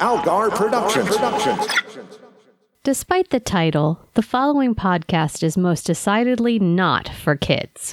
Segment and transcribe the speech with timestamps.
[0.00, 1.14] Algar Productions.
[2.84, 7.92] Despite the title, the following podcast is most decidedly not for kids.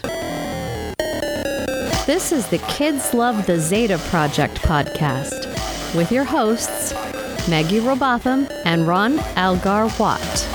[2.06, 5.46] This is the Kids Love the Zeta Project podcast
[5.98, 6.94] with your hosts,
[7.50, 10.48] Maggie Robotham and Ron Algar Watt.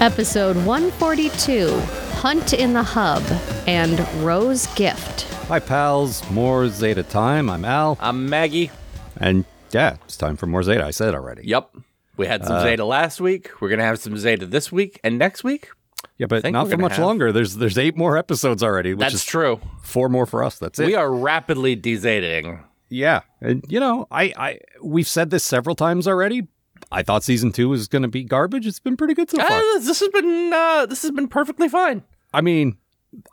[0.00, 1.78] Episode 142
[2.16, 3.22] Hunt in the Hub
[3.68, 5.32] and Ro's Gift.
[5.46, 6.28] Hi, pals.
[6.30, 7.48] More Zeta time.
[7.48, 7.96] I'm Al.
[8.00, 8.72] I'm Maggie.
[9.16, 10.84] And yeah, it's time for more Zeta.
[10.84, 11.46] I said it already.
[11.46, 11.76] Yep.
[12.16, 13.50] We had some Zeta last week.
[13.60, 15.70] We're gonna have some Zeta this week and next week.
[16.16, 17.32] Yeah, but not for much have- longer.
[17.32, 19.60] There's there's eight more episodes already, which That's is true.
[19.82, 20.58] four more for us.
[20.58, 20.86] That's it.
[20.86, 22.62] We are rapidly dezating.
[22.88, 26.46] Yeah, and you know, I I we've said this several times already.
[26.92, 28.66] I thought season two was going to be garbage.
[28.66, 29.58] It's been pretty good so far.
[29.58, 32.04] Uh, this has been uh, this has been perfectly fine.
[32.32, 32.76] I mean,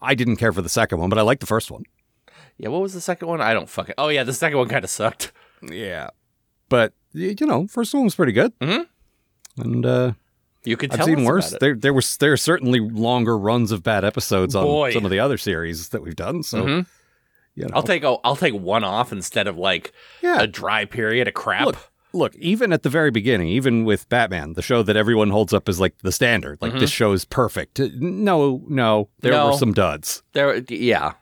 [0.02, 1.84] I didn't care for the second one, but I liked the first one.
[2.58, 3.42] Yeah, what was the second one?
[3.42, 3.96] I don't fucking.
[4.00, 5.32] Oh yeah, the second one kind of sucked.
[5.70, 6.10] Yeah,
[6.70, 8.58] but you know, first one was pretty good.
[8.60, 8.86] Mhm.
[9.58, 10.14] And uh,
[10.64, 11.56] You could I've tell seen worse.
[11.60, 14.94] There, there was there are certainly longer runs of bad episodes on Boy.
[14.94, 16.42] some of the other series that we've done.
[16.44, 16.86] So, Mhm.
[17.56, 20.40] you know, I'll take oh, I'll take one off instead of like yeah.
[20.42, 21.66] a dry period of crap.
[21.66, 21.78] Look,
[22.14, 22.36] look.
[22.38, 25.80] Even at the very beginning, even with Batman, the show that everyone holds up as
[25.80, 27.78] like the standard, like this show is perfect.
[27.80, 29.40] No, no, there Mm-hmm.
[29.46, 29.52] No.
[29.52, 30.24] were some duds.
[30.34, 31.14] there, yeah.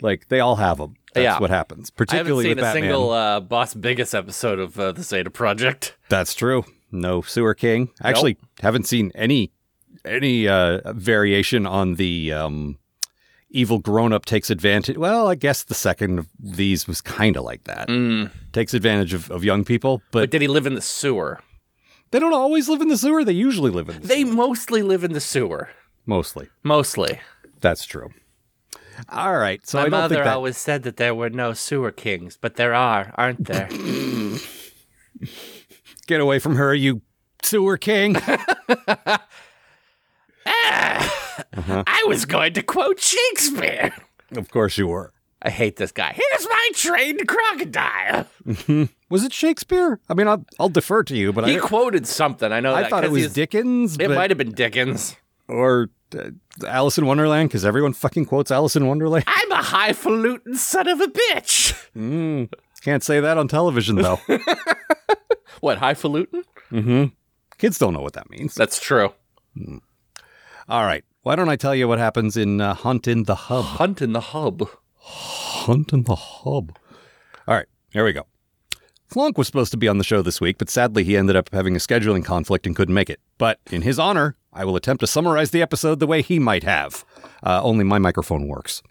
[0.00, 0.94] Like they all have them.
[1.14, 1.38] That's Yeah.
[1.38, 1.90] what happens.
[1.90, 2.82] I haven't Particularly seen with a Batman.
[2.82, 5.96] single uh, Boss Biggest episode of uh, the Zeta Project.
[6.08, 6.64] That's true.
[6.92, 7.90] No Sewer King.
[8.02, 9.52] Actually, haven't seen any
[10.04, 12.78] any uh, variation on the um,
[13.50, 14.96] evil grown up takes advantage.
[14.96, 17.88] Well, I guess the second of these was kind of like that.
[17.88, 18.30] Mm.
[18.52, 21.40] Takes advantage of, of young people, But but did he live in the sewer?
[22.10, 23.22] they don't always live in the sewer.
[23.24, 25.68] They usually live in the They mostly live in the sewer.
[26.06, 26.48] mostly.
[26.62, 27.20] Mostly.
[27.60, 28.10] That's true.
[29.08, 29.64] All right.
[29.66, 30.34] So My I don't mother think that.
[30.34, 33.68] always said that there were no sewer kings, but there are, aren't there?
[36.06, 37.02] Get away from her, you
[37.42, 38.16] sewer king.
[40.46, 41.84] Uh-huh.
[41.86, 43.94] I was going to quote Shakespeare.
[44.36, 45.12] of course you were.
[45.40, 46.12] I hate this guy.
[46.14, 48.26] Here's my trained crocodile.
[48.46, 48.84] Mm-hmm.
[49.08, 50.00] Was it Shakespeare?
[50.08, 52.50] I mean, I'll, I'll defer to you, but He I, quoted something.
[52.52, 53.94] I know I thought it was Dickens.
[53.94, 55.16] It but- might have been Dickens.
[55.48, 55.90] or
[56.66, 59.24] Alice in Wonderland because everyone fucking quotes Alice in Wonderland.
[59.28, 61.74] I'm a highfalutin son of a bitch.
[61.96, 62.52] Mm,
[62.82, 64.20] can't say that on television though.
[65.60, 66.44] What, highfalutin?
[67.58, 68.54] Kids don't know what that means.
[68.54, 69.12] That's true.
[70.68, 73.64] All right, why don't I tell you what happens in uh, Hunt in the Hub?
[73.64, 74.68] Hunt in the hub.
[74.98, 76.76] Hunt in the Hub.
[77.46, 78.26] All right, here we go.
[79.08, 81.48] Flunk was supposed to be on the show this week, but sadly he ended up
[81.50, 83.20] having a scheduling conflict and couldn't make it.
[83.38, 86.62] But in his honor, I will attempt to summarize the episode the way he might
[86.62, 87.06] have.
[87.42, 88.82] Uh, only my microphone works.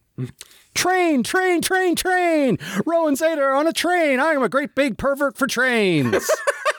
[0.73, 2.57] Train, train, train, train.
[2.85, 4.19] Rowan Zeta on a train.
[4.19, 6.29] I am a great big pervert for trains.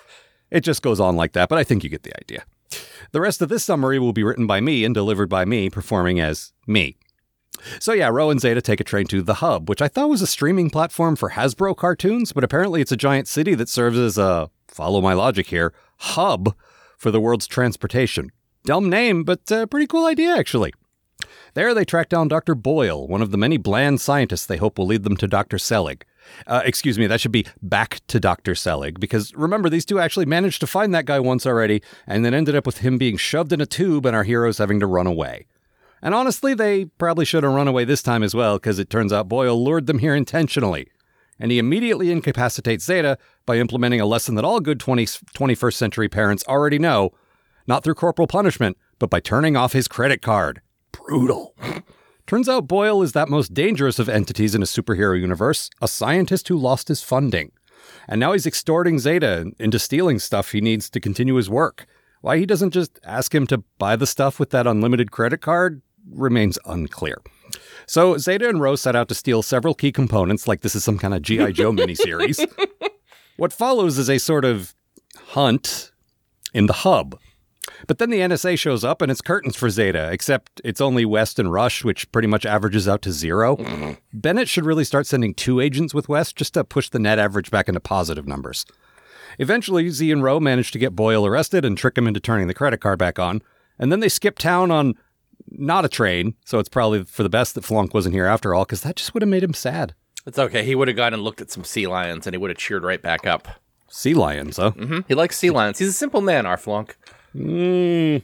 [0.51, 2.45] it just goes on like that, but I think you get the idea.
[3.13, 6.19] The rest of this summary will be written by me and delivered by me, performing
[6.19, 6.97] as me.
[7.81, 10.23] So yeah, Ro and Zeta take a train to The Hub, which I thought was
[10.23, 14.19] a streaming platform for Hasbro cartoons, but apparently it's a giant city that serves as
[14.19, 16.55] a, follow my logic here, hub
[16.97, 18.31] for the world's transportation.
[18.65, 20.73] Dumb name, but uh, pretty cool idea actually.
[21.55, 22.55] There they track down Dr.
[22.55, 25.59] Boyle, one of the many bland scientists they hope will lead them to Dr.
[25.59, 26.05] Selig.
[26.47, 28.55] Uh, excuse me, that should be back to Dr.
[28.55, 32.35] Selig, because remember, these two actually managed to find that guy once already, and then
[32.35, 35.07] ended up with him being shoved in a tube and our heroes having to run
[35.07, 35.47] away.
[36.03, 39.13] And honestly, they probably should have run away this time as well, because it turns
[39.13, 40.89] out Boyle lured them here intentionally.
[41.41, 46.09] And he immediately incapacitates Zeta by implementing a lesson that all good 20, 21st century
[46.09, 47.13] parents already know
[47.67, 50.63] not through corporal punishment, but by turning off his credit card.
[50.91, 51.55] Brutal.
[52.27, 56.49] Turns out Boyle is that most dangerous of entities in a superhero universe, a scientist
[56.49, 57.53] who lost his funding.
[58.09, 61.87] And now he's extorting Zeta into stealing stuff he needs to continue his work.
[62.21, 65.83] Why he doesn't just ask him to buy the stuff with that unlimited credit card
[66.11, 67.21] remains unclear.
[67.87, 70.99] So Zeta and Rose set out to steal several key components, like this is some
[70.99, 71.53] kind of G.I.
[71.53, 72.47] Joe miniseries.
[73.37, 74.75] what follows is a sort of
[75.29, 75.93] hunt
[76.53, 77.19] in the hub.
[77.87, 81.39] But then the NSA shows up and it's curtains for Zeta, except it's only West
[81.39, 83.93] and Rush, which pretty much averages out to 0 mm-hmm.
[84.13, 87.51] Bennett should really start sending two agents with West just to push the net average
[87.51, 88.65] back into positive numbers.
[89.39, 92.55] Eventually, Z and Ro manage to get Boyle arrested and trick him into turning the
[92.55, 93.43] credit card back on.
[93.79, 94.95] And then they skip town on
[95.51, 98.65] not a train, so it's probably for the best that Flunk wasn't here after all,
[98.65, 99.95] because that just would have made him sad.
[100.27, 100.65] It's okay.
[100.65, 102.85] He would have gone and looked at some sea lions and he would have cheered
[102.85, 103.49] right back up.
[103.89, 104.73] Sea lions, huh?
[104.73, 105.79] hmm He likes sea lions.
[105.79, 106.91] He's a simple man, Arflunk.
[107.35, 108.23] Mm.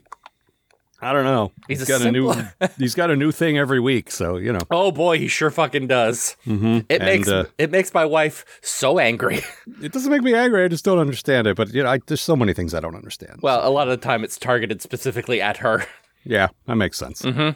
[1.01, 1.53] I don't know.
[1.69, 2.33] He's a got a new
[2.79, 4.61] he's got a new thing every week, so you know.
[4.71, 6.37] Oh boy, he sure fucking does.
[6.47, 6.79] Mm-hmm.
[6.89, 9.41] It And, makes uh, it makes my wife so angry.
[9.83, 10.65] It doesn't make me angry.
[10.65, 11.57] I just don't understand it.
[11.57, 13.41] But you know, I, there's so many things I don't understand.
[13.43, 15.85] well, a lot of the time it's targeted specifically at her.
[16.25, 17.23] yeah, that makes sense.
[17.23, 17.51] Mm-hmm.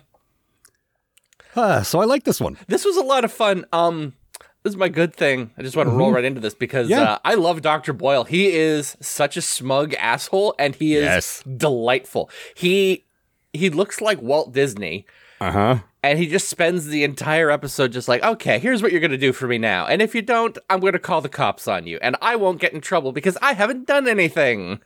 [1.83, 2.57] so I like this one.
[2.69, 3.65] This was a lot of fun.
[3.73, 4.15] Um,
[4.63, 5.51] this is my good thing.
[5.57, 7.01] I just want to roll right into this because Mm-hmm.
[7.01, 7.13] Yeah.
[7.15, 7.93] uh, I love Dr.
[7.93, 8.25] Boyle.
[8.25, 11.43] He is such a smug asshole, and he is Yes.
[11.57, 12.31] delightful.
[12.55, 13.05] He
[13.53, 15.07] he looks like Walt Disney,
[15.41, 15.79] Uh huh.
[16.03, 19.33] and he just spends the entire episode just like, okay, here's what you're gonna do
[19.33, 22.15] for me now, and if you don't, I'm gonna call the cops on you, and
[22.21, 24.81] I won't get in trouble because I haven't done anything.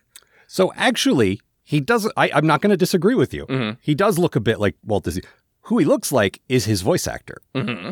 [0.47, 1.41] So actually,
[1.73, 2.13] he doesn't.
[2.15, 3.45] I, I'm not going to disagree with you.
[3.47, 3.71] Mm-hmm.
[3.81, 5.23] He does look a bit like Walt Disney.
[5.67, 7.91] Who he looks like is his voice actor, Mm-hmm.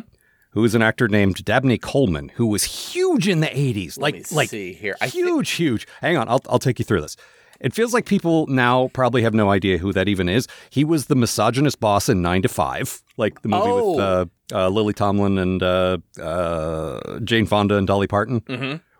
[0.51, 3.97] who is an actor named Dabney Coleman, who was huge in the 80s.
[3.97, 4.95] Let Like, me like see here.
[5.01, 5.87] I huge, huge.
[6.01, 7.15] Hang on, I'll, I'll take you through this.
[7.61, 10.47] It feels like people now probably have no idea who that even is.
[10.71, 13.91] He was the misogynist boss in Nine to Five, like the movie Oh.
[13.91, 18.41] with uh, uh, Lily Tomlin and uh, uh, Jane Fonda and Dolly Parton,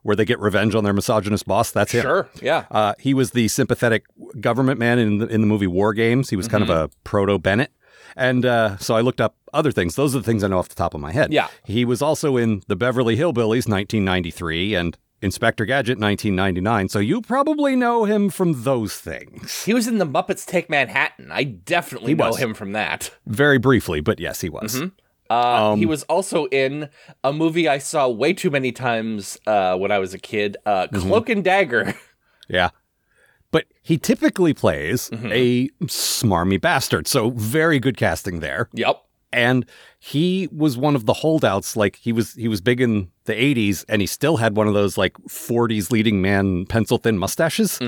[0.04, 1.72] where they get revenge on their misogynist boss.
[1.72, 2.00] That's him.
[2.04, 2.08] Mm-hmm.
[2.08, 2.66] Sure, yeah.
[2.72, 4.06] Uh, he was the sympathetic
[4.40, 6.30] government man in the, in the movie War Games.
[6.30, 6.84] He was kind of Mm-hmm.
[6.86, 7.72] a proto Bennett.
[8.18, 9.96] And uh, so I looked up other things.
[9.96, 11.32] Those are the things I know off the top of my head.
[11.32, 11.48] Yeah.
[11.64, 16.90] He was also in The Beverly Hillbillies, 1993, and Inspector Gadget, 1999.
[16.90, 19.64] So you probably know him from those things.
[19.64, 21.32] He was in the Muppets Take Manhattan.
[21.32, 22.40] I definitely He know was.
[22.40, 23.12] him from that.
[23.28, 24.82] Very briefly, but yes, he was.
[25.32, 26.90] Uh, Um, he was also in
[27.24, 30.88] a movie I saw way too many times uh, when I was a kid, uh,
[30.88, 31.08] Mm-hmm.
[31.08, 31.94] Cloak and Dagger.
[32.50, 32.70] Yeah.
[33.52, 35.32] But he typically plays Mm-hmm.
[35.32, 37.08] a smarmy bastard.
[37.08, 38.68] So very good casting there.
[38.74, 38.98] yep.
[39.34, 39.66] and
[40.00, 43.86] he was one of the holdouts like he was he was big in the 80s
[43.88, 47.80] and he still had one of those like 40s leading man pencil thin mustaches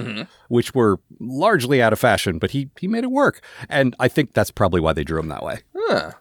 [0.48, 4.32] which were largely out of fashion but he he made it work and i think
[4.34, 6.12] that's probably why they drew him that way Huh.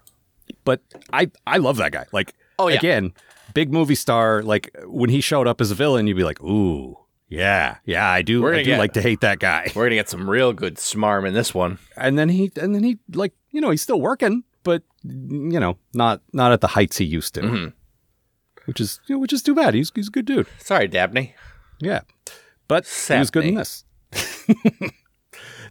[0.65, 0.81] But
[1.13, 2.77] i i love that guy like Oh, yeah.
[2.77, 3.13] again
[3.55, 6.97] big movie star like when he showed up as a villain you'd be like ooh
[7.29, 10.09] yeah yeah i do i do get- like to hate that guy We're gonna get
[10.09, 11.79] some real good smarm in this one.
[11.97, 15.77] and then he and then he like you know he's still working but you know
[15.95, 17.69] not not at the heights he used to Mm-hmm.
[18.67, 21.35] which is you know, which is too bad he's he's a good dude Sorry, Dabney.
[21.81, 22.03] yeah
[22.69, 23.85] but he was good in this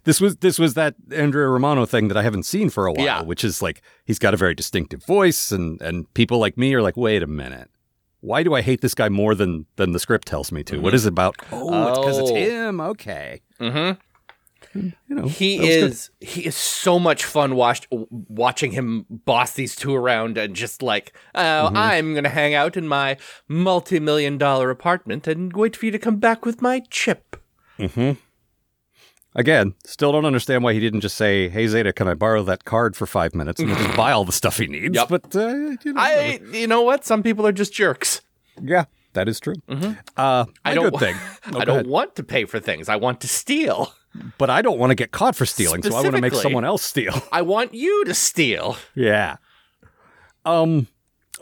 [0.04, 3.04] this was this was that Andrea Romano thing that I haven't seen for a while
[3.04, 3.22] Yeah.
[3.22, 6.82] which is like he's got a very distinctive voice and and people like me are
[6.82, 7.70] like wait a minute
[8.20, 10.78] why do I hate this guy more than than the script tells me to?
[10.78, 11.34] What is it about?
[11.50, 12.34] Oh, it's because it's Oh.
[12.36, 12.80] him.
[12.80, 13.40] Okay.
[13.58, 14.00] Mm-hmm.
[15.08, 15.82] You know, He was good.
[15.90, 20.82] is he is so much fun watched, watching him boss these two around and just
[20.84, 21.76] like, oh, Mm-hmm.
[21.76, 23.16] I'm gonna hang out in my
[23.48, 27.36] multi-million dollar apartment and wait for you to come back with my chip.
[29.34, 32.64] Again, still don't understand why he didn't just say, "Hey Zeta, can I borrow that
[32.64, 34.94] card for five minutes?" and just buy all the stuff he needs.
[34.94, 35.08] Yep.
[35.08, 35.48] But uh,
[35.84, 37.04] you know, I, you know what?
[37.04, 38.20] Some people are just jerks.
[38.62, 38.84] yeah,
[39.14, 39.54] that is true.
[39.68, 39.92] Uh, Mm-hmm.
[40.16, 41.16] I I don't- good thing.
[41.54, 41.86] Oh, I don't ahead.
[41.86, 42.88] want to pay for things.
[42.90, 43.94] I want to steal.
[44.36, 46.64] but I don't want to get caught for stealing, so I want to make someone
[46.66, 47.14] else steal.
[47.32, 48.76] I want you to steal.
[48.94, 49.36] yeah.
[50.44, 50.88] Um,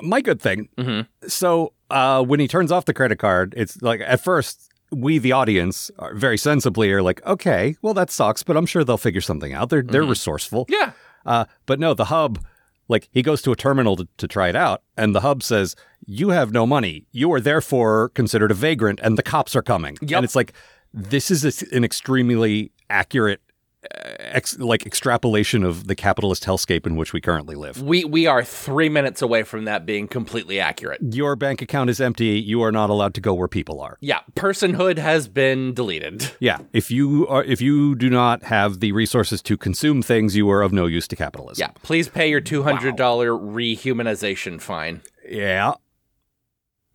[0.00, 0.68] my good thing.
[0.78, 1.28] Mm-hmm.
[1.28, 5.32] So, uh, when he turns off the credit card, it's like at first we, the
[5.32, 9.20] audience, are very sensibly are like, "Okay, well that sucks," but I'm sure they'll figure
[9.20, 9.70] something out.
[9.70, 10.66] They're they're resourceful.
[10.66, 10.74] Mm-hmm.
[10.74, 10.92] Yeah.
[11.24, 12.42] Uh, but no, the hub,
[12.88, 15.76] like he goes to a terminal to, to try it out, and the hub says,
[16.06, 17.06] "You have no money.
[17.12, 20.18] You are therefore considered a vagrant, and the cops are coming." Yep.
[20.18, 20.52] And it's like
[20.92, 23.40] this is a, an extremely accurate,
[23.82, 27.80] Uh, ex, like extrapolation of the capitalist hellscape in which we currently live.
[27.80, 31.00] We we are three minutes away from that being completely accurate.
[31.00, 32.38] Your bank account is empty.
[32.38, 33.96] You are not allowed to go where people are.
[34.02, 36.30] Yeah, personhood has been deleted.
[36.40, 40.50] Yeah, if you are, if you do not have the resources to consume things, you
[40.50, 41.62] are of no use to capitalism.
[41.62, 45.00] Yeah, please pay your two hundred dollar rehumanization fine.
[45.26, 45.72] Yeah.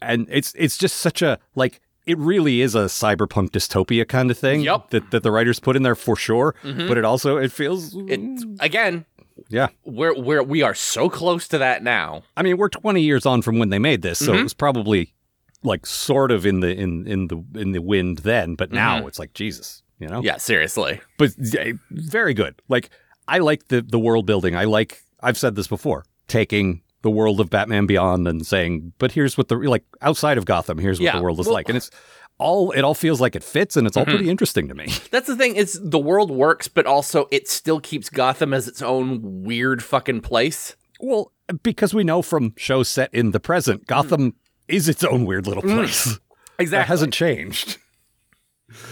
[0.02, 4.38] And it's it's just such a like it really is a cyberpunk dystopia kind of
[4.38, 4.90] thing Yup.
[4.92, 6.56] that, that the writers put in there for sure.
[6.64, 8.20] But it also it feels It
[8.60, 9.06] again,
[9.50, 9.68] yeah.
[9.86, 12.24] we're we're we are so close to that now.
[12.38, 14.40] I mean, we're 20 years on from when they made this, so Mm-hmm.
[14.40, 15.14] it was probably
[15.64, 19.18] like sort of in the in in the in the wind then, but now it's
[19.18, 20.18] like Jesus, you know?
[20.18, 20.26] Mm-hmm.
[20.26, 21.02] Yeah, seriously.
[21.18, 21.32] But
[21.90, 22.62] very good.
[22.70, 22.90] Like
[23.28, 24.56] I like the the world building.
[24.56, 29.12] I like I've said this before, taking the world of Batman Beyond and saying, but
[29.12, 31.70] here's what the like outside of Gotham, here's what Yeah, the world is well- like.
[31.70, 31.92] And it's
[32.40, 34.16] all it all feels like it fits and it's all mm-hmm.
[34.16, 34.88] pretty interesting to me.
[35.12, 38.82] That's the thing is the world works, but also it still keeps Gotham as its
[38.82, 40.76] own weird fucking place.
[41.00, 41.32] well,
[41.62, 43.86] because we know from shows set in the present, mm.
[43.86, 44.34] Gotham
[44.68, 45.76] is its own weird little mm.
[45.76, 46.18] place.
[46.58, 46.88] That Exactly.
[46.88, 47.78] hasn't changed.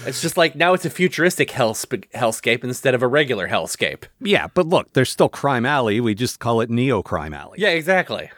[0.05, 4.03] It's just like now it's a futuristic hellsp- hellscape instead of a regular hellscape.
[4.19, 5.99] Yeah, but look, there's still Crime Alley.
[6.01, 7.59] We just call it Neo Crime Alley.
[7.59, 8.29] Yeah, exactly.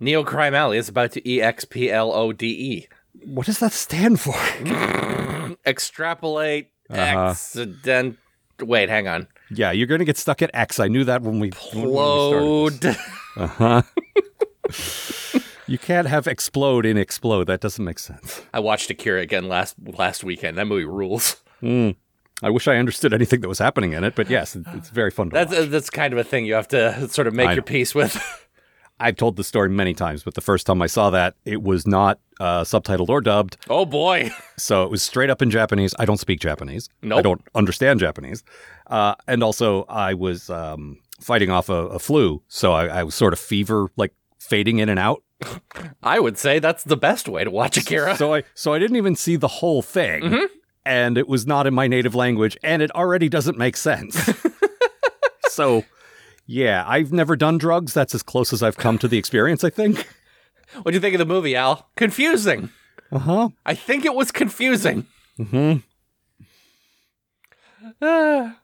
[0.00, 2.88] Neo Crime Alley is about to E X P L O D E.
[3.24, 4.34] What does that stand for?
[5.66, 7.00] Extrapolate Uh-huh.
[7.00, 8.18] accident.
[8.60, 9.26] Wait, hang on.
[9.50, 10.78] yeah, you're going to get stuck at X.
[10.80, 12.80] I knew that when we, when we started.
[12.80, 13.60] this.
[13.60, 13.84] Load.
[15.70, 17.44] You can't have explode in explode.
[17.44, 18.42] That doesn't make sense.
[18.52, 20.58] I watched Akira again last last weekend.
[20.58, 21.36] That movie rules.
[21.62, 25.30] I wish I understood anything that was happening in it, but yes, it's very fun
[25.30, 25.68] to That's watch.
[25.68, 27.66] that's kind of a thing you have to sort of make I your know.
[27.66, 28.20] peace with.
[28.98, 31.86] I've told the story many times, but the first time I saw that, it was
[31.86, 33.56] not uh, subtitled or dubbed.
[33.70, 34.30] oh boy.
[34.58, 35.94] So it was straight up in Japanese.
[36.00, 36.88] I don't speak Japanese.
[37.00, 37.18] Nope.
[37.20, 38.42] I don't understand Japanese.
[38.88, 42.42] Uh, and also, I was um, fighting off a, a flu.
[42.48, 45.22] So I, I was sort of fever, like fading in and out.
[46.02, 48.16] I would say that's the best way to watch Akira.
[48.16, 50.22] So I so I didn't even see the whole thing.
[50.22, 50.44] Mm-hmm.
[50.84, 54.30] And it was not in my native language, and it already doesn't make sense.
[55.48, 55.84] so
[56.46, 57.94] yeah, I've never done drugs.
[57.94, 60.08] That's as close as I've come to the experience, I think.
[60.82, 61.88] what do you think of the movie, Al?
[61.96, 62.70] Confusing.
[63.12, 63.50] Uh-huh.
[63.66, 65.06] I think it was confusing.
[65.38, 65.78] Mm-hmm.
[68.02, 68.59] Ah.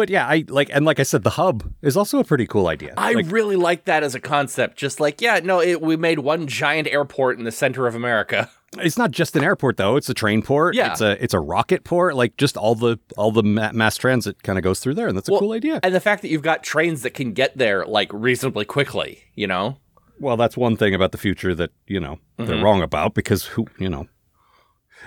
[0.00, 2.68] But yeah, I like and like I said, the hub is also a pretty cool
[2.68, 2.94] idea.
[2.96, 4.78] I Like, really like that as a concept.
[4.78, 8.50] Just like, yeah, no, it, we made one giant airport in the center of America.
[8.78, 10.74] it's not just an airport though; it's a train port.
[10.74, 10.92] Yeah.
[10.92, 12.14] it's a it's a rocket port.
[12.16, 15.14] Like just all the all the ma- mass transit kind of goes through there, and
[15.14, 15.80] that's a Well, cool idea.
[15.82, 19.46] And the fact that you've got trains that can get there like reasonably quickly, you
[19.46, 19.76] know?
[20.18, 22.46] Well, that's one thing about the future that you know Mm-hmm.
[22.50, 24.06] they're wrong about because who you know.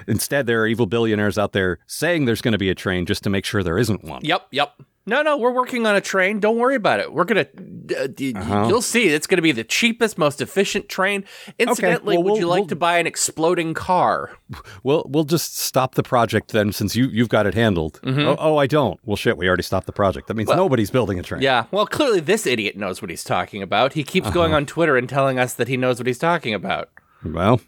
[0.08, 3.24] Instead, there are evil billionaires out there saying there's going to be a train just
[3.24, 4.22] to make sure there isn't one.
[4.24, 4.74] Yep, yep.
[5.06, 6.40] No, no, we're working on a train.
[6.40, 7.12] Don't worry about it.
[7.12, 7.46] We're gonna,
[8.00, 8.68] uh, d- Uh-huh.
[8.70, 9.10] you'll see.
[9.10, 11.26] It's gonna be the cheapest, most efficient train.
[11.60, 14.38] Incidentally, well, would we'll- you like we'll- to buy an exploding car?
[14.82, 18.00] We'll we'll just stop the project then, since you you've got it handled.
[18.06, 18.98] Oh, oh, I don't.
[19.04, 20.28] Well, shit, we already stopped the project.
[20.30, 21.40] That means nobody's building a train.
[21.40, 21.44] Mm-hmm.
[21.44, 21.66] Yeah.
[21.72, 23.92] Well, clearly this idiot knows what he's talking about.
[23.94, 24.34] He keeps Uh-huh.
[24.34, 26.88] going on Twitter and telling us that he knows what he's talking about.
[27.26, 27.60] Well.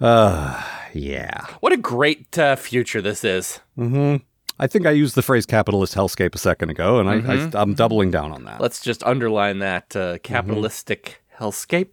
[0.00, 1.46] Uh, yeah.
[1.60, 3.60] What a great uh, future this is.
[3.76, 4.16] hmm
[4.58, 7.74] I think I used the phrase capitalist hellscape a second ago, and I, I, I'm
[7.74, 8.60] doubling down on that.
[8.60, 11.88] Let's just underline that uh, capitalistic hellscape.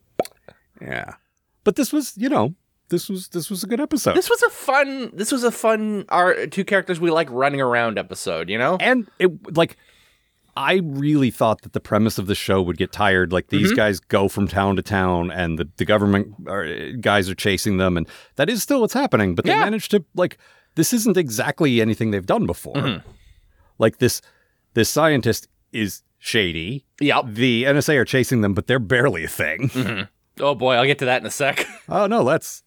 [0.80, 1.16] yeah.
[1.64, 2.54] But this was, you know,
[2.90, 4.14] this was this was a good episode.
[4.16, 5.10] This was a fun.
[5.12, 6.06] This was a fun.
[6.10, 8.48] Our two characters we like running around episode.
[8.48, 8.78] You know.
[8.80, 9.76] and it like
[10.56, 13.32] I really thought that the premise of the show would get tired.
[13.32, 17.36] Like these guys go from town to town, and the, the government are, guys are
[17.36, 19.34] chasing them, and that is still what's happening.
[19.36, 19.60] But they Yeah.
[19.60, 20.38] managed to like
[20.76, 23.02] this isn't exactly anything they've done before.
[23.78, 24.22] Like this
[24.74, 26.86] this scientist is shady.
[27.00, 27.26] Yep.
[27.30, 30.08] The NSA are chasing them, but they're barely a thing.
[30.40, 31.66] Oh boy, I'll get to that in a sec.
[31.90, 32.64] oh no, let's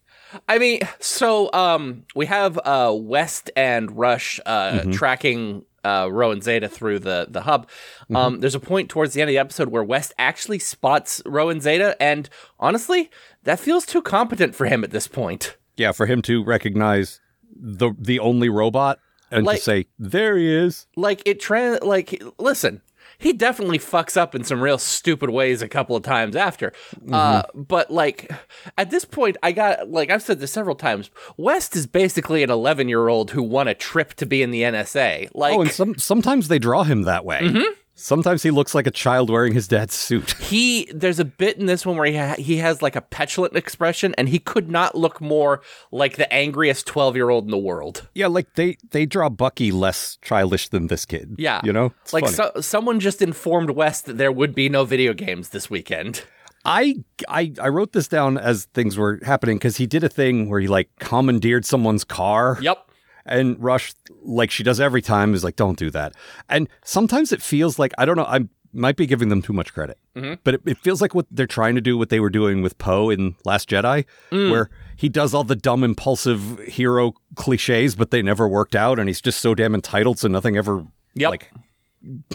[0.49, 4.91] I mean, so um, we have uh, West and Rush uh, Mm-hmm.
[4.91, 7.67] tracking uh, Rowan Zeta through the the hub.
[8.03, 8.15] Mm-hmm.
[8.15, 11.61] Um, there's a point towards the end of the episode where West actually spots Rowan
[11.61, 13.09] Zeta, and honestly,
[13.43, 15.57] that feels too competent for him at this point.
[15.77, 17.19] yeah, for him to recognize
[17.55, 18.99] the the only robot
[19.31, 20.87] and Like- to say there he is.
[20.95, 22.81] Like it, tra- like listen.
[23.17, 26.73] He definitely fucks up in some real stupid ways a couple of times after.
[27.11, 27.61] Uh, Mm-hmm.
[27.63, 28.31] but like
[28.77, 31.09] at this point, I got like I've said this several times.
[31.37, 34.61] West is basically an 11 year old who won a trip to be in the
[34.63, 35.29] NSA.
[35.33, 37.41] Like Oh, and some sometimes they draw him that way.
[37.41, 37.73] Mm-hmm.
[37.97, 40.31] Sometimes he looks like a child wearing his dad's suit.
[40.39, 43.55] he there's a bit in this one where he ha- he has like a petulant
[43.55, 45.61] expression and he could not look more
[45.91, 49.71] like the angriest 12 year old in the world yeah, like they they draw Bucky
[49.71, 51.35] less childish than this kid.
[51.37, 54.83] yeah you know, It's like so, someone just informed west that there would be no
[54.85, 56.23] video games this weekend
[56.65, 56.95] I
[57.29, 60.59] I I wrote this down as things were happening because he did a thing where
[60.59, 62.57] he like commandeered someone's car.
[62.61, 62.89] yep
[63.25, 66.13] And Rush, like she does every time, is like, don't do that.
[66.49, 69.73] And sometimes it feels like, I don't know, I might be giving them too much
[69.73, 70.35] credit, mm-hmm.
[70.43, 72.77] but it, it feels like what they're trying to do, what they were doing with
[72.77, 74.51] Poe in Last Jedi, mm.
[74.51, 78.99] where he does all the dumb, impulsive hero cliches, but they never worked out.
[78.99, 81.29] And he's just so damn entitled, so nothing ever, Yep.
[81.31, 81.51] like,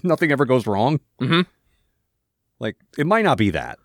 [0.03, 1.01] nothing ever goes wrong.
[1.21, 1.47] Mhm.
[2.59, 3.79] Like, it might not be that.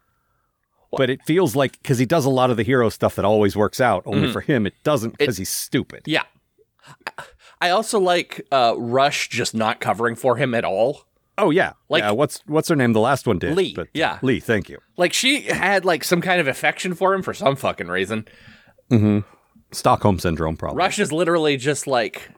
[0.97, 3.53] But it feels like because he does a lot of the hero stuff that always
[3.53, 4.03] works out.
[4.05, 4.31] Only mm.
[4.31, 6.03] for him, it doesn't because he's stupid.
[6.05, 6.23] yeah
[7.61, 11.05] i also like uh rush just not covering for him at all
[11.37, 12.11] Oh yeah, Like- yeah.
[12.11, 12.93] What's what's her name?
[12.93, 14.19] The last one did Lee, But, yeah.
[14.21, 14.39] Lee.
[14.39, 14.77] Thank you.
[14.95, 18.25] like she had like some kind of affection for him for some fucking reason
[19.71, 20.77] Stockholm syndrome, probably.
[20.77, 22.29] rush is literally just like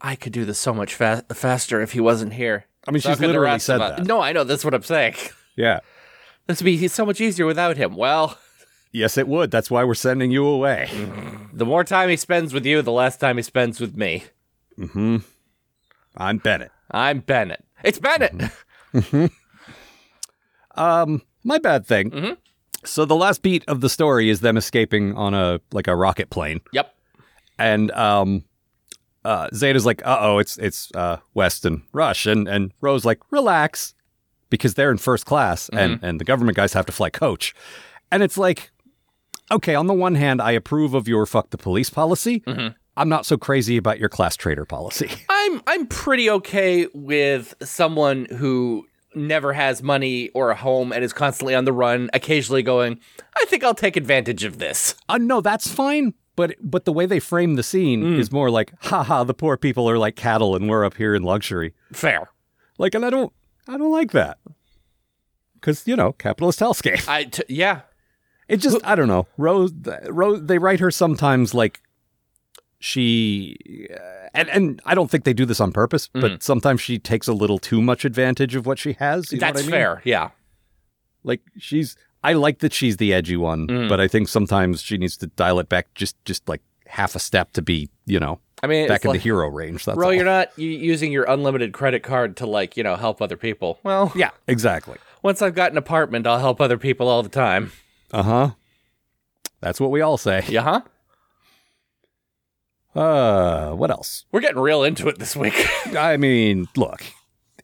[0.00, 3.18] i could do this so much fa- faster if he wasn't here I mean, she's
[3.18, 3.98] literally said us.
[3.98, 4.06] that.
[4.06, 5.16] no i know that's what i'm saying
[5.56, 5.80] Yeah.
[6.46, 7.96] This would be so much easier without him.
[7.96, 8.38] Well,
[8.94, 9.50] Yes, it would.
[9.50, 10.88] That's why we're sending you away.
[11.54, 14.24] The more time he spends with you, the less time he spends with me.
[14.76, 15.18] Mm-hmm.
[16.16, 16.72] I'm Bennett.
[16.90, 17.64] I'm Bennett.
[17.84, 18.32] It's Bennett.
[18.92, 19.26] Mm-hmm.
[20.76, 22.36] Um, my bad thing.
[22.84, 26.28] So the last beat of the story is them escaping on a like a rocket
[26.30, 26.92] plane, Yep.
[27.58, 28.44] and um,
[29.24, 33.20] uh, Zeta's like, "Uh oh, it's it's uh, West and Rush," and and Ro's like,
[33.30, 33.94] "Relax,"
[34.50, 37.54] because they're in first class, and and the government guys have to fly coach,
[38.10, 38.72] and it's like,
[39.50, 42.42] okay, on the one hand, I approve of your fuck the police policy.
[42.96, 45.10] I'm not so crazy about your class traitor policy.
[45.28, 48.86] I'm I'm pretty okay with someone who
[49.16, 52.98] never has money or a home and is constantly on the run, occasionally going,
[53.36, 54.94] I think I'll take advantage of this.
[55.08, 56.14] Uh, no, that's fine.
[56.36, 59.88] But but the way they frame the scene is more like, haha, the poor people
[59.88, 61.74] are like cattle and we're up here in luxury.
[61.92, 62.28] Fair.
[62.76, 63.32] Like, and I don't
[63.68, 64.38] I don't like that.
[65.60, 67.08] Cause, you know, capitalist hellscape.
[67.08, 67.82] I t- yeah.
[68.48, 69.26] It just I don't know.
[69.38, 69.72] Rose
[70.08, 71.80] Rose they write her sometimes like
[72.78, 73.56] she
[73.92, 77.28] uh, and and I don't think they do this on purpose, but sometimes she takes
[77.28, 79.32] a little too much advantage of what she has.
[79.32, 79.70] you know what That's I mean?
[79.70, 80.02] fair.
[80.04, 80.30] Yeah.
[81.22, 83.88] Like she's I like that she's the edgy one, Mm.
[83.88, 87.18] but I think sometimes she needs to dial it back just just like half a
[87.18, 89.84] step to be, you know, I mean, back in like, the hero range.
[89.84, 90.12] That's bro, all.
[90.14, 93.78] you're not using your unlimited credit card to like, you know, help other people.
[93.82, 94.96] Well, Yeah, exactly.
[95.22, 97.72] once I've got an apartment, I'll help other people all the time.
[98.12, 98.50] Uh huh.
[99.60, 100.44] That's what we all say.
[100.48, 100.80] Yeah, huh?
[103.00, 104.24] Uh, what else?
[104.30, 105.54] We're getting real into it this week.
[105.98, 107.02] I mean, look,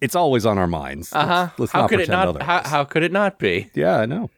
[0.01, 1.13] it's always on our minds.
[1.13, 1.49] Uh huh.
[1.57, 2.43] Let's, let's How not could it pretend not?
[2.43, 3.71] How, how could it not be?
[3.75, 4.31] yeah, I know.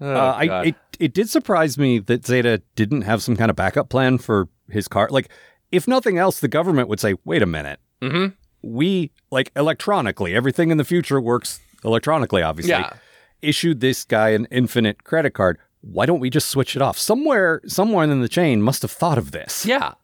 [0.00, 3.56] Oh, uh, I it it did surprise me that Zeta didn't have some kind of
[3.56, 5.08] backup plan for his car.
[5.10, 5.28] Like,
[5.72, 8.34] if nothing else, the government would say, "Wait a minute, Mhm.
[8.62, 12.42] we like electronically everything in the future works electronically.
[12.42, 12.92] Obviously, Yeah.
[13.42, 15.58] Issued this guy an infinite credit card.
[15.80, 16.96] Why don't we just switch it off?
[16.96, 19.66] Somewhere, someone in the chain must have thought of this.
[19.66, 19.94] Yeah.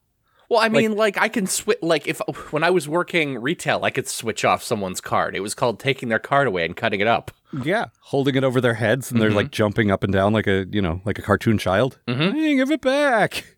[0.49, 1.78] Well, I mean, like, I can switch.
[1.83, 5.37] Like, if when I was working retail, I could switch off someone's card.
[5.37, 7.30] It was called taking their card away and cutting it up.
[7.62, 9.37] Yeah, holding it over their heads and they're mm-hmm.
[9.37, 11.99] like jumping up and down like a you know like a cartoon child.
[12.07, 12.37] Mm-hmm.
[12.37, 13.57] Hey, give it back.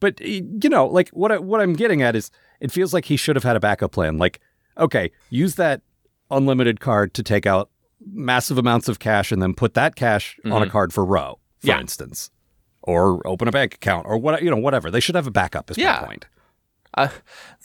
[0.00, 2.30] But you know, like what I, what I'm getting at is,
[2.60, 4.18] it feels like he should have had a backup plan.
[4.18, 4.40] Like,
[4.78, 5.82] okay, use that
[6.30, 7.69] unlimited card to take out
[8.04, 11.66] massive amounts of cash and then put that cash on a card for Row, for
[11.68, 11.80] Yeah.
[11.80, 12.30] instance,
[12.82, 14.90] or open a bank account or what you know whatever.
[14.90, 15.70] They should have a backup.
[15.70, 15.98] Is Yeah.
[16.00, 16.26] my point.
[16.94, 17.08] Uh,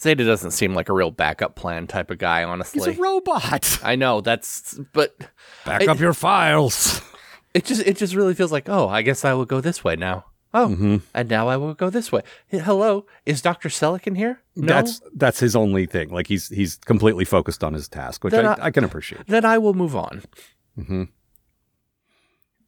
[0.00, 2.88] Zeta doesn't seem like a real backup plan type of guy, honestly.
[2.88, 3.80] He's a robot.
[3.82, 5.16] I know that's, but
[5.64, 7.00] Back It- up your files.
[7.54, 9.96] it just it just really feels like, oh, I guess I will go this way
[9.96, 10.26] now.
[10.58, 10.96] Oh, Mm-hmm.
[11.12, 12.22] and now I will go this way.
[12.48, 14.40] Hello, is Doctor Selig in here?
[14.56, 14.66] No.
[14.68, 16.08] That's that's his only thing.
[16.08, 19.26] Like he's he's completely focused on his task, which I, I- I can appreciate.
[19.26, 20.22] then I will move on.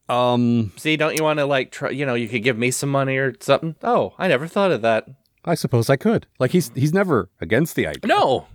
[0.08, 1.90] Um, See, don't you want to like try?
[1.90, 3.74] You know, you could give me some money or something.
[3.82, 5.06] Oh, I never thought of that.
[5.44, 6.26] I suppose I could.
[6.38, 8.06] Like he's he's never against the idea.
[8.06, 8.46] No,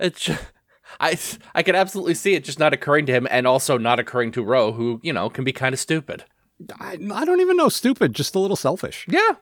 [0.00, 0.36] it's ju-
[1.00, 1.18] I
[1.54, 4.42] I could absolutely see it just not occurring to him, and also not occurring to
[4.42, 6.24] Ro, who you know can be kind of stupid.
[6.80, 7.68] I, I don't even know.
[7.68, 9.06] Stupid, just a little selfish.
[9.08, 9.32] Yeah,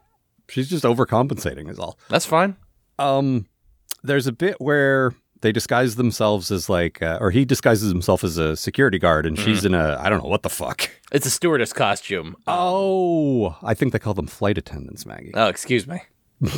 [0.49, 1.99] She's just overcompensating, is all.
[2.09, 2.57] that's fine.
[2.99, 3.47] Um,
[4.03, 8.37] there's a bit where they disguise themselves as like, uh, or he disguises himself as
[8.39, 10.91] a security guard, and she's in a I don't know what the fuck.
[11.13, 12.37] It's a stewardess costume.
[12.47, 15.33] Oh, I think they call them flight attendants, Maggie.
[15.35, 16.03] Oh, excuse me.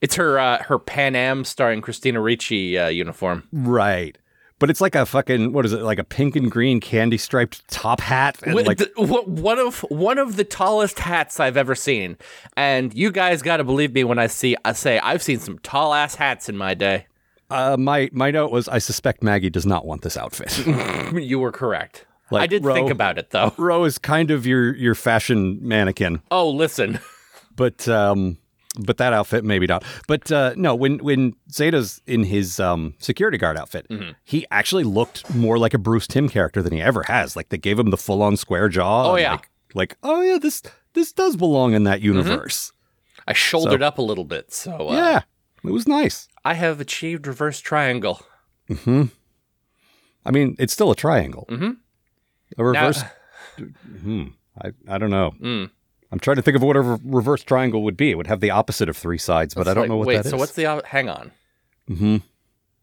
[0.00, 3.44] it's her uh, her Pan Am starring Christina Ricci uh, uniform.
[3.52, 4.16] right.
[4.60, 5.82] But it's like a fucking what is it?
[5.82, 9.58] Like a pink and green candy striped top hat, and Wi- like th- wh- one
[9.58, 12.16] of one of the tallest hats I've ever seen,
[12.56, 15.58] and you guys got to believe me when I see I say I've seen some
[15.60, 17.06] tall ass hats in my day.
[17.50, 20.56] uh, my my note was I suspect Maggie does not want this outfit.
[21.14, 22.04] you were correct.
[22.30, 23.52] Like I did Ro- think about it though.
[23.56, 27.00] Ro is kind of your your fashion mannequin, Oh, listen.
[27.56, 28.36] but um,
[28.78, 29.84] but that outfit maybe not.
[30.06, 34.12] But uh, no, when when Zeta's in his um security guard outfit, Mm-hmm.
[34.24, 37.34] he actually looked more like a Bruce Timm character than he ever has.
[37.36, 39.12] Like they gave him the full on square jaw.
[39.12, 39.32] Oh, yeah.
[39.32, 40.62] like, like oh yeah, this
[40.94, 42.72] this does belong in that universe.
[43.26, 45.20] I shouldered up a little bit, so uh, Yeah,
[45.64, 46.26] it was nice.
[46.44, 48.22] I have achieved reverse triangle.
[48.84, 49.04] Hmm.
[50.24, 51.46] I mean, it's still a triangle.
[51.50, 51.76] Mhm.
[52.58, 53.02] A reverse.
[54.02, 54.28] hmm.
[54.60, 55.32] I I don't know.
[55.40, 55.70] Mm.
[56.12, 58.10] I'm trying to think of what a re- reverse triangle would be.
[58.10, 60.16] It would have the opposite of three sides, but I don't Like, know what wait,
[60.16, 60.30] that is.
[60.30, 61.30] so what's the op- hang on?
[61.88, 62.16] hmm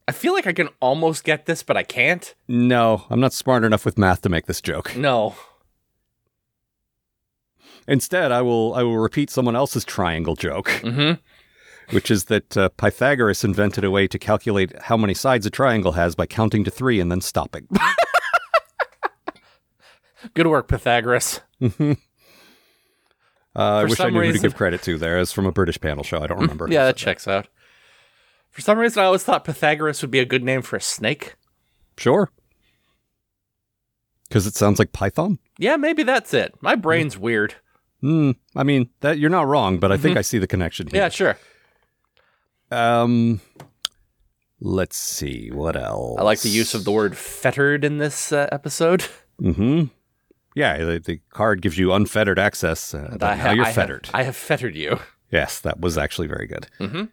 [0.09, 2.33] I feel like I can almost get this, but I can't.
[2.47, 4.95] No, I'm not smart enough with math to make this joke.
[4.95, 5.35] No.
[7.89, 11.95] Instead, I will I will repeat someone else's triangle joke, Mm-hmm.
[11.95, 15.91] which is that uh, Pythagoras invented a way to calculate how many sides a triangle
[15.93, 17.67] has by counting to three and then stopping.
[20.33, 21.41] Good work, Pythagoras.
[21.61, 21.95] Uh,
[23.57, 25.17] I For wish I knew who to reason- give credit to there.
[25.17, 26.21] As from a British panel show.
[26.21, 26.67] I don't remember.
[26.69, 27.47] Yeah, that checks out.
[28.51, 31.35] For some reason, I always thought Pythagoras would be a good name for a snake.
[31.97, 32.29] Sure.
[34.27, 35.39] Because it sounds like Python.
[35.57, 36.53] Yeah, maybe that's it.
[36.61, 37.55] My brain's weird.
[38.01, 38.31] Hmm.
[38.55, 41.01] I mean, that you're not wrong, but I think I see the connection here.
[41.01, 41.37] Yeah, sure.
[42.71, 43.41] Um.
[44.59, 46.19] Let's see what else.
[46.19, 49.03] I like the use of the word fettered in this uh, episode.
[49.39, 49.85] Hmm.
[50.57, 52.93] Yeah, the, the card gives you unfettered access.
[52.93, 54.09] Uh, I now you're I have- fettered.
[54.13, 54.99] I have fettered you.
[55.31, 56.67] Yes, that was actually very good.
[56.79, 57.09] Mhm.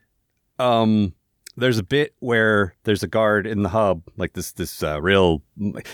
[0.59, 1.15] Um,
[1.57, 5.43] there's a bit where there's a guard in the hub, like this this uh, real.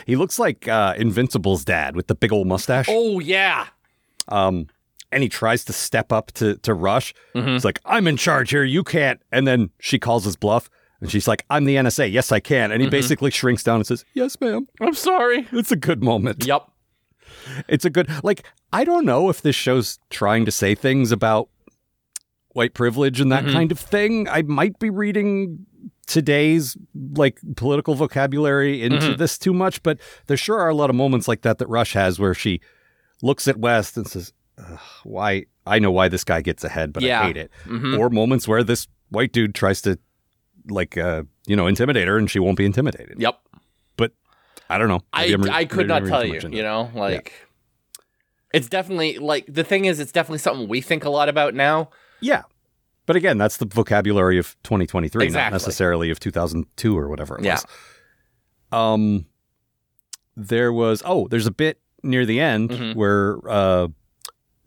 [0.06, 2.86] He looks like uh, Invincible's dad with the big old mustache.
[2.88, 3.66] Oh yeah.
[4.28, 4.68] Um,
[5.12, 7.14] and he tries to step up to to Rush.
[7.34, 7.54] Mhm.
[7.54, 8.64] He's like, "I'm in charge here.
[8.64, 12.10] You can't." And then she calls his bluff, and she's like, "I'm the NSA.
[12.12, 15.48] Yes, I can." And he basically shrinks down and says, "Yes, ma'am." I'm sorry.
[15.52, 16.46] It's a good moment.
[16.46, 16.72] Yup.
[17.68, 21.48] It's a good like I don't know if this show's trying to say things about
[22.52, 23.52] white privilege and that Mhm.
[23.52, 24.28] kind of thing.
[24.28, 25.66] I might be reading
[26.06, 26.76] today's
[27.14, 29.18] like political vocabulary into Mhm.
[29.18, 31.92] this too much, but there sure are a lot of moments like that that Rush
[31.92, 32.60] has where she
[33.22, 34.32] looks at West and says,
[35.04, 35.44] "Why?
[35.66, 37.20] I know why this guy gets ahead, but Yeah.
[37.22, 37.98] I hate it." Mhm.
[37.98, 39.98] Or moments where this white dude tries to
[40.68, 43.18] like uh, you know, intimidate her and she won't be intimidated.
[43.18, 43.38] Yep.
[44.70, 45.00] I don't know.
[45.12, 46.40] I Maybe re- I could not tell you.
[46.48, 47.32] You know, like
[48.54, 51.90] it's definitely like the thing is, it's definitely something we think a lot about now.
[52.20, 52.42] Yeah.
[53.06, 57.54] But again, that's the vocabulary of 2023, not necessarily of 2002 or whatever it Yeah.
[58.70, 58.78] was.
[58.78, 59.26] Um,
[60.36, 62.94] there was, oh, there's a bit near the end Mhm.
[62.94, 63.88] where uh,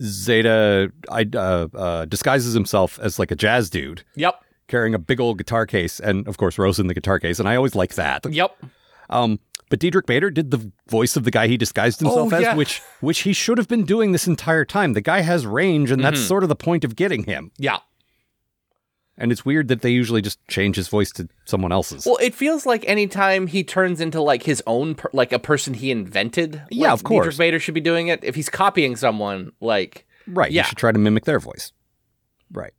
[0.01, 4.43] Zeta I, uh, uh, disguises himself as like a jazz dude Yep.
[4.67, 5.99] carrying a big old guitar case.
[5.99, 7.39] And of course, Ro's in the guitar case.
[7.39, 8.25] And I always like that.
[8.29, 8.57] Yep.
[9.09, 9.39] Um,
[9.73, 12.79] but Diedrich Bader did the voice of the guy he disguised himself Oh, as, which
[12.99, 14.93] which he should have been doing this entire time.
[14.93, 16.27] The guy has range, and that's Mhm.
[16.27, 17.49] sort of the point of getting him.
[17.57, 17.79] Yeah.
[19.17, 22.05] And it's weird that they usually just change his voice to someone else's.
[22.05, 25.73] Well, it feels like anytime he turns into like his own, per- like a person
[25.73, 26.61] he invented.
[26.69, 27.23] Yeah, like, of course.
[27.25, 28.23] Diedrich Bader should be doing it.
[28.23, 30.51] If he's copying someone, like right.
[30.51, 30.61] yeah.
[30.61, 31.71] You should try to mimic their voice.
[32.51, 32.73] Right.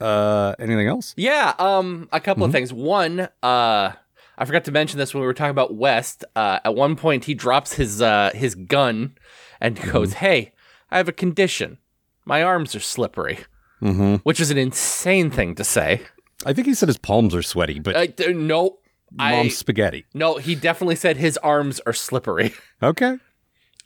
[0.00, 1.14] Uh, anything else?
[1.16, 2.46] Yeah, um, a couple Mhm.
[2.46, 2.72] of things.
[2.72, 3.92] One, uh,
[4.38, 6.24] I forgot to mention this when we were talking about West.
[6.36, 9.16] Uh, at one point, he drops his uh, his gun
[9.60, 10.52] and goes, "Hey,
[10.90, 11.78] I have a condition.
[12.24, 13.40] My arms are slippery,"
[13.82, 14.16] Mm-hmm.
[14.22, 16.02] which is an insane thing to say.
[16.46, 18.78] I think he said his palms are sweaty, but Uh, no,
[19.18, 20.04] I spaghetti.
[20.14, 22.54] no, he definitely said his arms are slippery.
[22.82, 23.16] Okay.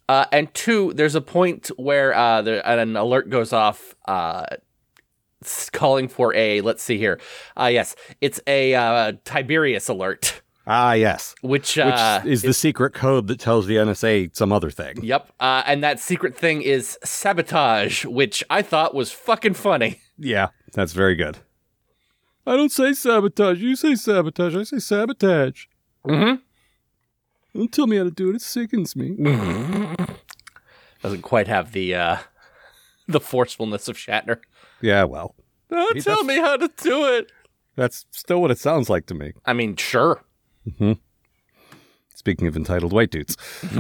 [0.09, 4.45] Uh, and two, there's a point where uh, there, an alert goes off, uh,
[5.73, 6.61] calling for a.
[6.61, 7.21] Let's see here.
[7.59, 11.35] Uh, yes, it's a uh, Tiberius alert, Ah, yes.
[11.41, 15.03] which, Which uh, is the secret code that tells the NSA some other thing.
[15.03, 15.33] Yep.
[15.41, 20.01] Uh, and that secret thing is sabotage, which I thought was fucking funny.
[20.25, 21.39] Yeah, that's very good.
[22.47, 23.59] I don't say sabotage.
[23.61, 24.55] You say sabotage.
[24.55, 25.65] I say sabotage.
[26.07, 26.37] Mm-hmm.
[27.59, 28.37] Don't tell me how to do it.
[28.37, 29.17] It sickens me.
[31.03, 32.17] Doesn't quite have the uh,
[33.09, 34.39] the forcefulness of Shatner.
[34.83, 35.35] Yeah, well,
[35.71, 37.31] uh, Don't tell does- me how to do it.
[37.77, 39.33] that's still what it sounds like to me.
[39.47, 40.23] I mean, sure.
[40.69, 40.93] Mm-hmm.
[42.15, 43.37] Speaking of entitled white dudes.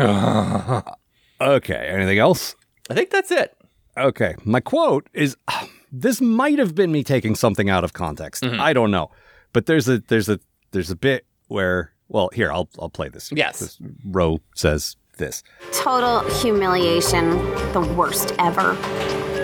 [1.40, 2.56] okay, anything else?
[2.90, 3.56] I think that's it.
[3.96, 5.36] Okay, my quote is
[5.92, 8.42] this might have been me taking something out of context.
[8.42, 8.60] Mm-hmm.
[8.60, 9.10] I don't know.
[9.52, 13.30] But there's a there's a there's a bit where well, here I'll I'll play this.
[13.32, 13.58] Yes.
[13.60, 15.42] This Roe says this.
[15.72, 17.30] Total humiliation.
[17.72, 18.74] The worst ever.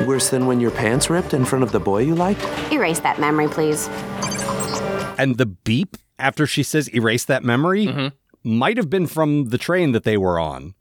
[0.07, 2.43] Worse than when your pants ripped in front of the boy you liked?
[2.73, 3.89] Erase that memory, please.
[5.19, 9.93] And the beep after she says erase that memory might have been from the train
[9.93, 10.75] that they were on.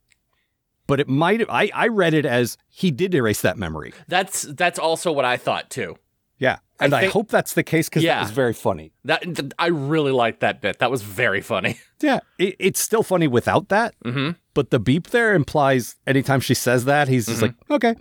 [0.85, 3.93] But it might have, I, I read it as he did erase that memory.
[4.07, 5.97] That's that's also what I thought too.
[6.37, 6.59] Yeah.
[6.79, 8.15] And I, think- hope that's the case because Yeah.
[8.15, 8.93] that was very funny.
[9.03, 10.79] That th- I really liked that bit.
[10.79, 11.79] That was very funny.
[11.99, 12.19] Yeah.
[12.37, 13.95] It, it's still funny without that.
[14.05, 14.33] Mm-hmm.
[14.53, 17.95] But the beep there implies anytime she says that, he's just like, okay,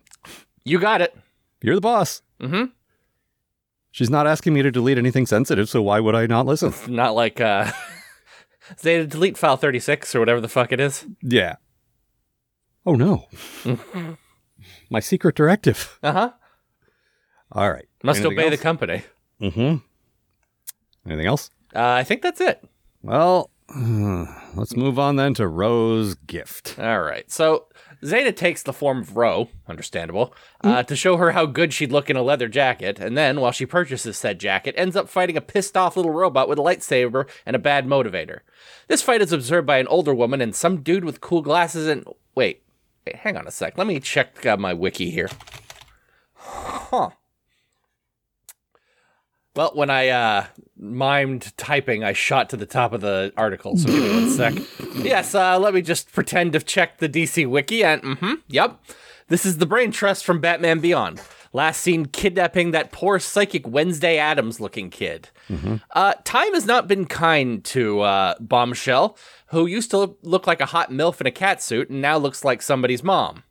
[0.67, 1.17] You got it.
[1.63, 2.23] you're the boss.
[2.41, 2.65] Mm-hmm.
[3.93, 6.75] She's not asking me to delete anything sensitive, so why would I not listen?
[6.95, 7.71] Not like uh,
[8.81, 11.07] Zeta delete file thirty six or whatever the fuck it is.
[11.23, 11.57] Yeah.
[12.85, 13.27] Oh no.
[14.91, 15.99] My secret directive.
[16.03, 16.31] Uh huh.
[17.53, 17.87] All right.
[18.03, 19.03] Must Anything obey the company.
[19.41, 19.77] Mm-hmm.
[21.09, 21.51] Anything else?
[21.75, 22.63] Uh, I think that's it.
[23.03, 23.51] Well,
[24.55, 26.77] let's move on then to Ro's Gift.
[26.79, 27.31] All right.
[27.31, 27.67] So
[28.07, 32.09] Zeta takes the form of Ro, understandable, uh, to show her how good she'd look
[32.09, 35.41] in a leather jacket, and then, while she purchases said jacket, ends up fighting a
[35.41, 38.41] pissed off little robot with a lightsaber and a bad motivator.
[38.87, 42.05] This fight is observed by an older woman and some dude with cool glasses and
[42.35, 42.63] wait,
[43.05, 43.77] wait, hang on a sec.
[43.77, 45.31] Let me check uh, my wiki here.
[46.35, 47.11] Huh.
[49.57, 50.47] Well, when I uh,
[50.79, 53.77] mimed typing, I shot to the top of the article.
[53.79, 54.55] So give me one sec.
[54.97, 57.85] Yes, uh, let me just pretend to check the DC wiki.
[57.85, 58.81] And mm-hmm, yep,
[59.29, 61.21] this is the brain trust from Batman Beyond.
[61.53, 65.31] Last seen kidnapping that poor psychic Wednesday Addams looking kid.
[65.93, 69.17] Uh, time has not been kind to uh, Bombshell,
[69.49, 72.45] who used to look like a hot MILF in a cat suit and now looks
[72.45, 73.45] like somebody's mom.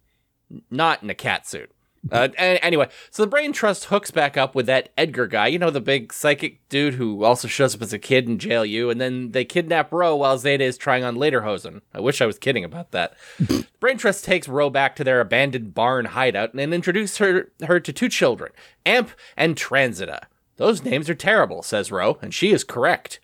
[0.70, 1.72] Not in a cat suit.
[2.12, 5.72] Uh, anyway, so the brain trust hooks back up with that Edgar guy, you know,
[5.72, 9.02] the big psychic dude who also shows up as a kid in jail you, and
[9.02, 11.82] then they kidnap Ro while Zeta is trying on Lederhosen.
[11.94, 13.16] I wish I was kidding about that.
[13.80, 17.94] brain trust takes Ro back to their abandoned barn hideout and introduces her, her to
[17.94, 18.52] two children,
[18.86, 20.26] Amp and Transita.
[20.58, 23.20] Those names are terrible, says Ro, and she is correct.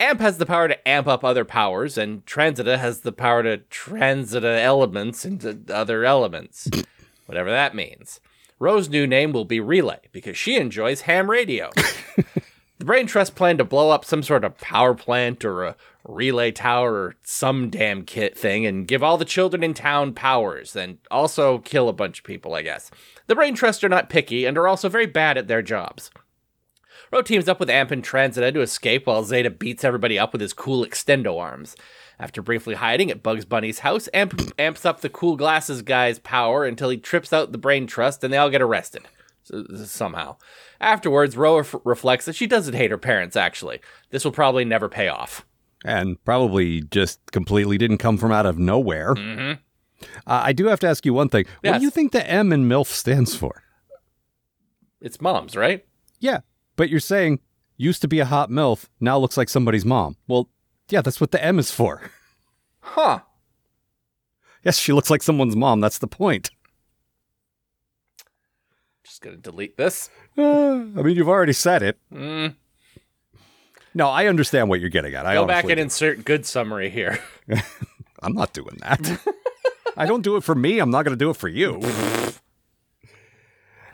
[0.00, 3.58] Amp has the power to amp up other powers, and Transita has the power to
[3.58, 6.68] transita elements into other elements.
[7.28, 8.20] Whatever that means.
[8.58, 11.68] Ro's new name will be Relay, because she enjoys ham radio.
[12.78, 16.50] the Brain Trust plan to blow up some sort of power plant or a relay
[16.50, 20.96] tower or some damn kit thing and give all the children in town powers, and
[21.10, 22.90] also kill a bunch of people, I guess.
[23.26, 26.10] The Brain Trust are not picky and are also very bad at their jobs.
[27.12, 30.40] Ro teams up with Amp and Transita to escape while Zeta beats everybody up with
[30.40, 31.76] his cool extendo arms.
[32.20, 36.64] After briefly hiding at Bugs Bunny's house, Amp amps up the cool glasses guy's power
[36.64, 39.02] until he trips out the brain trust and they all get arrested.
[39.86, 40.36] Somehow.
[40.80, 43.80] Afterwards, Ro ref- reflects that she doesn't hate her parents, actually.
[44.10, 45.46] This will probably never pay off.
[45.84, 49.12] and probably just completely didn't come from out of nowhere.
[49.16, 49.54] Uh,
[50.26, 51.46] I do have to ask you one thing.
[51.62, 53.62] What do you think the M in MILF stands for?
[55.00, 55.84] It's moms, right?
[56.18, 56.40] Yeah,
[56.76, 57.38] but you're saying
[57.76, 60.16] used to be a hot MILF, now looks like somebody's mom.
[60.26, 60.50] Well,
[60.90, 62.10] yeah, that's what the M is for.
[62.80, 63.20] Huh.
[64.64, 65.80] Yes, she looks like someone's mom.
[65.80, 66.50] That's the point.
[69.04, 70.10] Just gonna delete this.
[70.36, 71.98] Uh, I mean, you've already said it.
[72.12, 72.54] Mm.
[73.94, 75.26] No, I understand what you're getting at.
[75.26, 75.82] I Go back and do.
[75.82, 77.18] insert good summary here.
[78.22, 79.20] I'm not doing that.
[79.96, 80.78] I don't do it for me.
[80.78, 81.80] I'm not going to do it for you.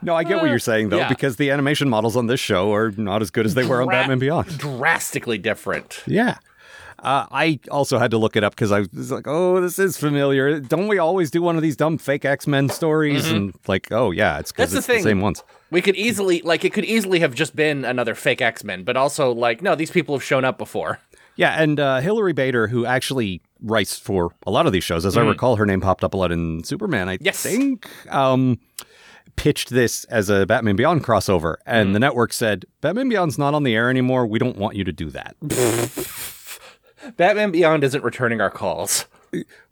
[0.01, 1.09] No, I get what you're saying though, yeah.
[1.09, 3.87] because the animation models on this show are not as good as they were on
[3.87, 4.57] Dra- Batman Beyond.
[4.59, 6.03] Drastically different.
[6.05, 6.37] Yeah.
[6.99, 9.97] Uh, I also had to look it up because I was like, "Oh, this is
[9.97, 13.29] familiar." Don't we always do one of these dumb fake X Men stories?
[13.29, 14.75] And like, oh yeah, it's because Mm-hmm.
[14.75, 15.03] That's the it's the, thing.
[15.03, 15.43] same ones.
[15.71, 18.95] We could easily, like, it could easily have just been another fake X Men, but
[18.97, 20.99] also, like, no, these people have shown up before.
[21.35, 25.17] Yeah, and uh, Hilary Bader, who actually writes for a lot of these shows, as
[25.17, 27.09] I recall, her name popped up a lot in Superman.
[27.09, 27.21] I Mm.
[27.25, 27.41] Yes.
[27.43, 27.87] think.
[28.13, 28.57] Um,
[29.35, 31.93] pitched this as a Batman Beyond crossover, and Mm.
[31.93, 34.25] the network said, "Batman Beyond's not on the air anymore.
[34.25, 35.35] We don't want you to do that."
[37.17, 39.05] Batman Beyond isn't returning our calls.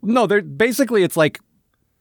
[0.01, 1.39] no, they're basically it's like.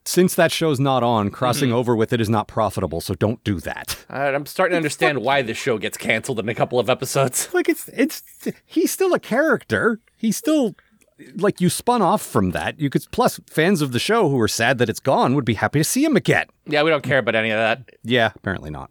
[0.04, 1.76] Since that show's not on, crossing Mm-hmm.
[1.78, 4.04] over with it is not profitable, so don't do that.
[4.10, 7.48] Uh, I'm starting to understand why this show gets canceled in a couple of episodes.
[7.54, 8.24] like it's it's
[8.66, 10.00] he's still a character.
[10.16, 10.74] He's still
[11.36, 12.80] like you spun off from that.
[12.80, 15.54] You could plus fans of the show who are sad that it's gone would be
[15.54, 16.46] happy to see him again.
[16.66, 17.88] Yeah, we don't care about any of that.
[18.02, 18.90] Yeah, apparently not.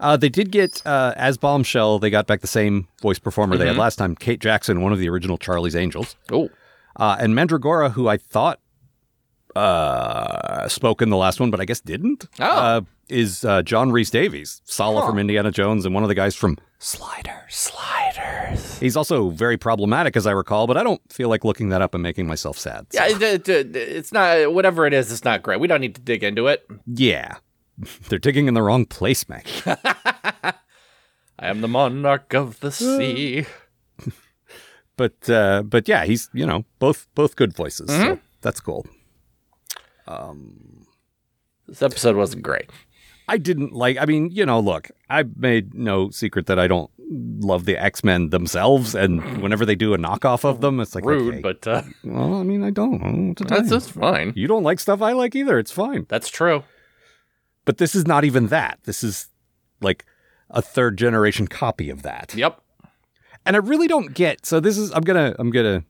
[0.00, 1.98] Uh, they did get uh, as Bombshell.
[1.98, 4.98] They got back the same voice performer they had last time, Kate Jackson, one of
[4.98, 6.50] the original Charlie's Angels, Oh,
[6.96, 8.60] uh, and Mandragora, who I thought
[9.56, 12.26] uh, spoke in the last one, but I guess didn't.
[12.40, 12.44] Oh.
[12.44, 15.08] Uh, is uh, John Reese Davies, Sallah Huh.
[15.08, 17.54] from Indiana Jones, and one of the guys from Sliders.
[17.54, 18.78] sliders.
[18.78, 21.94] He's also very problematic, as I recall, but I don't feel like looking that up
[21.94, 22.86] and making myself sad.
[22.92, 25.10] So, Yeah, it, it, it's not whatever it is.
[25.10, 25.58] It's not great.
[25.58, 26.66] We don't need to dig into it.
[26.86, 27.36] yeah.
[28.08, 29.62] They're digging in the wrong place, Maggie.
[29.66, 33.46] I am the monarch of the sea.
[34.96, 37.88] but uh, but yeah, he's you know both both good voices.
[37.88, 38.86] So that's cool.
[41.68, 42.70] This episode wasn't great.
[43.28, 43.98] I didn't like.
[44.00, 48.02] I mean, you know, look, I've made no secret that I don't love the X
[48.02, 51.40] Men themselves, and whenever they do a knockoff of them, it's like Rude, okay.
[51.42, 53.02] but uh, well, I mean, I don't.
[53.02, 54.32] I don't know what to tell that's just fine.
[54.34, 55.58] You don't like stuff I like either.
[55.58, 56.06] It's fine.
[56.08, 56.64] That's true.
[57.68, 58.78] But this is not even that.
[58.84, 59.28] This is
[59.82, 60.06] like
[60.48, 62.34] a third generation copy of that.
[62.34, 62.58] Yep.
[63.44, 64.46] And I really don't get.
[64.46, 64.90] So this is.
[64.92, 65.34] I'm gonna.
[65.38, 65.84] I'm gonna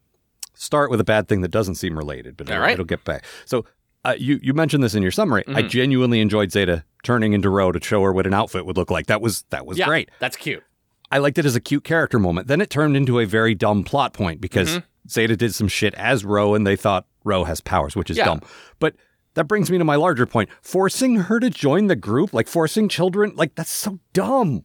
[0.55, 2.73] start with a bad thing that doesn't seem related, but it'll, right.
[2.73, 3.25] it'll get back.
[3.47, 3.65] So.
[4.05, 5.43] Uh, you you mentioned this in your summary.
[5.49, 5.69] I Mm-hmm.
[5.69, 9.07] genuinely enjoyed Zeta turning into Ro to show her what an outfit would look like.
[9.07, 10.09] That was that was Yeah, great.
[10.21, 10.63] That's cute.
[11.11, 12.47] I liked it as a cute character moment.
[12.47, 14.87] Then it turned into a very dumb plot point because Mm-hmm.
[15.11, 18.27] Zeta did some shit as Ro and they thought Ro has powers, which is Yeah.
[18.27, 18.41] dumb.
[18.79, 18.95] But
[19.39, 20.49] that brings me to my larger point.
[20.61, 24.65] Forcing her to join the group, like forcing children, like that's so dumb.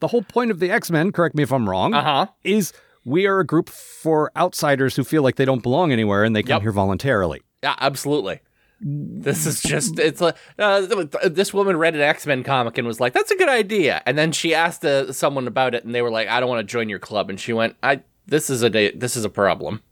[0.00, 2.26] The whole point of the X-Men, correct me if I'm wrong, Uh huh.
[2.44, 2.72] is
[3.04, 6.42] we are a group for outsiders who feel like they don't belong anywhere and they
[6.42, 6.62] come Yep.
[6.62, 7.40] here voluntarily.
[7.62, 8.40] Yeah, absolutely.
[8.80, 10.82] This is just, it's like, uh,
[11.28, 14.00] this woman read an X Men comic and was like, that's a good idea.
[14.06, 16.60] And then she asked uh, someone about it and they were like, I don't want
[16.60, 17.28] to join your club.
[17.28, 19.82] And she went, I, this is a, da- this is a problem.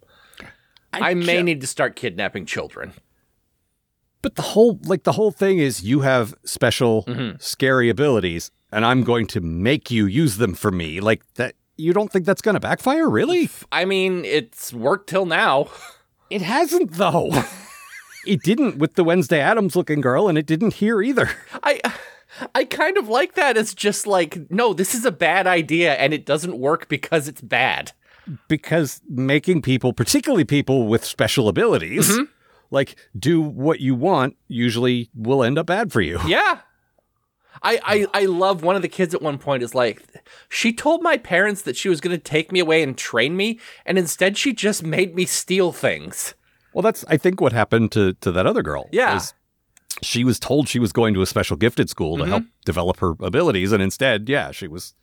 [0.92, 2.92] I, may ju- need to start kidnapping children.
[4.26, 7.36] But the whole like the whole thing is you have special Mm-hmm.
[7.38, 10.98] scary abilities and I'm going to make you use them for me.
[11.00, 13.48] Like that you don't think that's going to backfire, really?
[13.70, 15.68] I mean, it's worked till now.
[16.28, 17.30] It hasn't though.
[18.26, 21.30] it didn't with the Wednesday Addams looking girl and it didn't here either.
[21.62, 21.80] I
[22.52, 23.56] I kind of like that.
[23.56, 27.40] It's just like, no, this is a bad idea and it doesn't work because it's
[27.42, 27.92] bad.
[28.48, 32.24] Because making people, particularly people with special abilities, Mm-hmm.
[32.70, 36.20] Like do what you want usually will end up bad for you.
[36.26, 36.60] Yeah.
[37.62, 37.80] I,
[38.12, 40.04] I, I love one of the kids at one point is like,
[40.48, 43.58] she told my parents that she was going to take me away and train me,
[43.86, 46.34] and instead she just made me steal things.
[46.74, 48.88] Well, that's I think what happened to to that other girl.
[48.92, 49.20] Yeah.
[50.02, 52.32] she was told she was going to a special gifted school to mm-hmm.
[52.32, 54.94] help develop her abilities, and instead, yeah, she was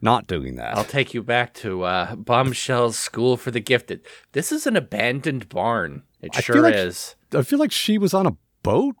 [0.00, 0.76] not doing that.
[0.76, 4.00] I'll take you back to uh, Bombshell's School for the Gifted.
[4.32, 6.02] This is an abandoned barn.
[6.22, 7.14] It I sure like- is.
[7.34, 8.96] I feel like she was on a boat.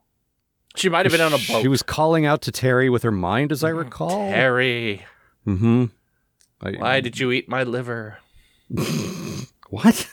[0.76, 1.62] She might have been on a boat.
[1.62, 4.28] She was calling out to Terry with her mind, as I recall.
[4.28, 5.04] Harry,
[5.46, 5.86] Mm-hmm.
[6.78, 8.18] why did you eat my liver?
[9.70, 10.08] What?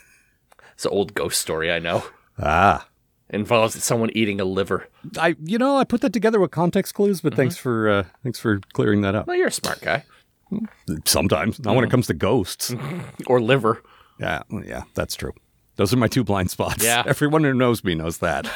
[0.74, 2.04] It's an old ghost story, I know.
[2.40, 2.88] Ah,
[3.30, 4.88] Involves someone eating a liver.
[5.18, 8.40] I you know I put that together with context clues, but thanks for uh, thanks
[8.40, 9.26] for clearing that up.
[9.28, 10.06] Well, you're a smart guy.
[11.06, 12.74] Sometimes, not when it comes to ghosts.
[13.28, 13.82] Or liver.
[14.20, 15.34] yeah, yeah, that's true.
[15.76, 16.84] Those are my two blind spots.
[16.84, 17.04] Yeah.
[17.08, 18.50] everyone who knows me knows that.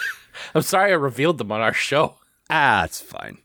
[0.54, 2.16] I'm sorry I revealed them on our show.
[2.50, 3.38] Ah, it's fine.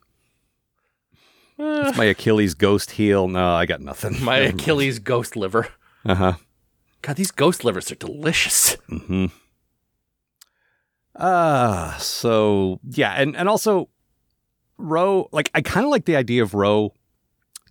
[1.58, 3.28] it's my Achilles ghost heel.
[3.28, 4.24] No, I got nothing.
[4.24, 5.68] My Achilles ghost liver.
[6.06, 6.34] Uh huh.
[7.02, 8.76] God, these ghost livers are delicious.
[8.90, 9.26] Mm-hmm.
[11.16, 13.90] Ah, uh so yeah, and and also
[14.78, 16.94] Ro, like I kind of like the idea of Ro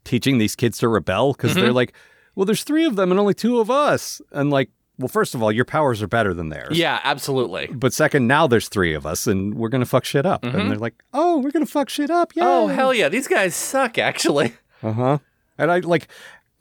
[0.05, 1.93] teaching these kids to rebel because they're like,
[2.35, 5.43] well, there's three of them and only two of us, and like, well, first of
[5.43, 6.77] all, your powers are better than theirs.
[6.79, 7.69] Yeah, absolutely.
[7.69, 10.45] But second, now there's three of us, and we're gonna fuck shit up.
[10.45, 12.43] And they're like, "Oh, we're gonna fuck shit up." Yeah.
[12.47, 13.09] Oh, hell yeah.
[13.09, 14.53] These guys suck, actually.
[14.83, 15.19] Uh huh.
[15.59, 16.09] And I like,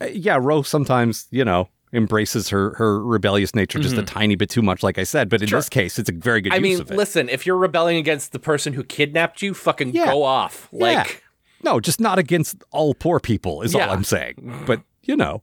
[0.00, 4.48] uh, yeah, Ro sometimes, you know, embraces her her rebellious nature just a tiny bit
[4.48, 5.28] too much, like I said.
[5.28, 5.50] But in Mm-hmm.
[5.50, 5.58] Sure.
[5.58, 6.96] this case, it's a very good I use mean, of it.
[6.96, 10.06] listen, if you're rebelling against the person who kidnapped you, fucking Yeah.
[10.06, 10.68] go off.
[10.72, 11.14] Like, Yeah.
[11.62, 13.86] No, just not against all poor people is Yeah.
[13.86, 14.62] all I'm saying.
[14.66, 15.42] But you know,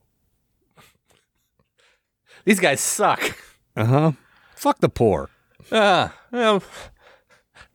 [2.45, 3.37] these guys suck.
[3.75, 4.11] uh huh.
[4.55, 5.29] Fuck the poor.
[5.71, 6.63] Uh, well,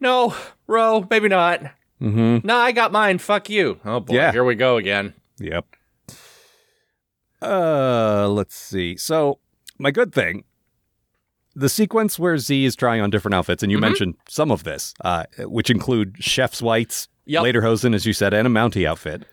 [0.01, 0.35] no,
[0.67, 1.61] Ro, maybe not.
[2.01, 2.45] Mm-hmm.
[2.47, 3.19] No, I got mine.
[3.19, 3.79] Fuck you.
[3.85, 4.33] Oh boy, Yeah.
[4.33, 5.15] here we go again.
[5.39, 5.67] Yep.
[7.41, 8.97] Uh, let's see.
[8.97, 9.39] So
[9.79, 10.45] my good thing,
[11.55, 13.77] the sequence where Z is trying on different outfits, and Mm-hmm.
[13.77, 17.45] you mentioned some of this, uh, which include chef's whites, Yep.
[17.45, 19.25] lederhosen, as you said, and a Mountie outfit,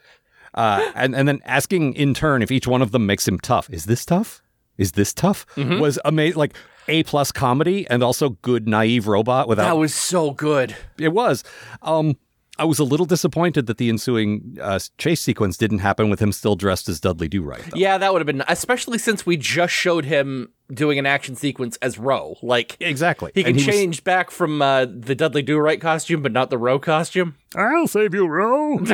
[0.54, 3.70] uh, and and then asking in turn if each one of them makes him tough.
[3.70, 4.42] Is this tough?
[4.78, 5.46] Is this tough?
[5.56, 5.80] Mm-hmm.
[5.80, 6.56] Was amazing, like
[6.88, 10.76] a plus comedy, and also good naive robot without That was so good.
[10.98, 11.44] it was.
[11.82, 12.18] Um,
[12.58, 16.34] I was a little disappointed that the ensuing uh, chase sequence didn't happen with him
[16.34, 17.64] still dressed as Dudley Do Right.
[17.74, 21.78] Yeah, that would have been, especially since we just showed him doing an action sequence
[21.82, 22.38] as Ro.
[22.42, 23.32] Like, Exactly.
[23.36, 26.58] he can was- change back from uh, the Dudley Do Right costume, but not the
[26.58, 27.36] Ro costume.
[27.56, 28.76] I'll save you, Ro.
[28.84, 28.90] it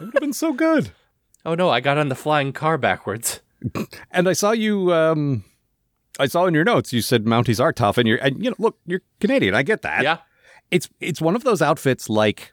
[0.00, 0.90] would have been so good.
[1.44, 3.40] Oh no, I got on the flying car backwards.
[4.10, 4.92] And I saw you.
[4.92, 5.44] Um,
[6.18, 8.56] I saw in your notes you said Mounties are tough, and you're and you know
[8.58, 9.54] look you're Canadian.
[9.54, 10.02] I get that.
[10.02, 10.18] Yeah.
[10.70, 12.52] It's it's one of those outfits like.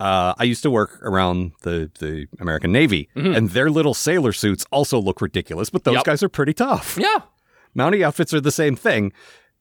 [0.00, 4.64] Uh, I used to work around the, the American Navy, and their little sailor suits
[4.72, 5.98] also look ridiculous, but those Mm-hmm.
[5.98, 6.04] Yep.
[6.06, 6.96] guys are pretty tough.
[6.98, 7.18] Yeah.
[7.76, 9.12] Mountie outfits are the same thing,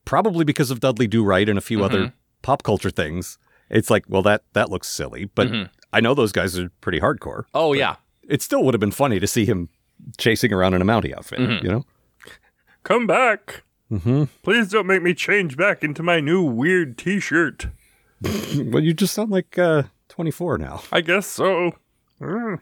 [0.06, 1.86] probably because of Dudley Do Right and a few Mm-hmm.
[1.86, 3.38] other pop culture things.
[3.70, 5.48] It's like, well, that that looks silly, but
[5.94, 7.42] I know those guys are pretty hardcore.
[7.44, 7.58] Mm-hmm.
[7.58, 7.96] Oh yeah.
[8.28, 9.70] It still would have been funny to see him
[10.18, 11.66] chasing around in a Mountie outfit, Mm-hmm.
[11.66, 11.86] you know?
[12.84, 13.64] Come back.
[13.92, 14.26] Mm-hmm.
[14.44, 17.68] Please don't make me change back into my new weird t shirt.
[18.56, 20.82] Well, you just sound like uh, 24 now.
[20.92, 21.72] I guess so.
[22.22, 22.58] Uh,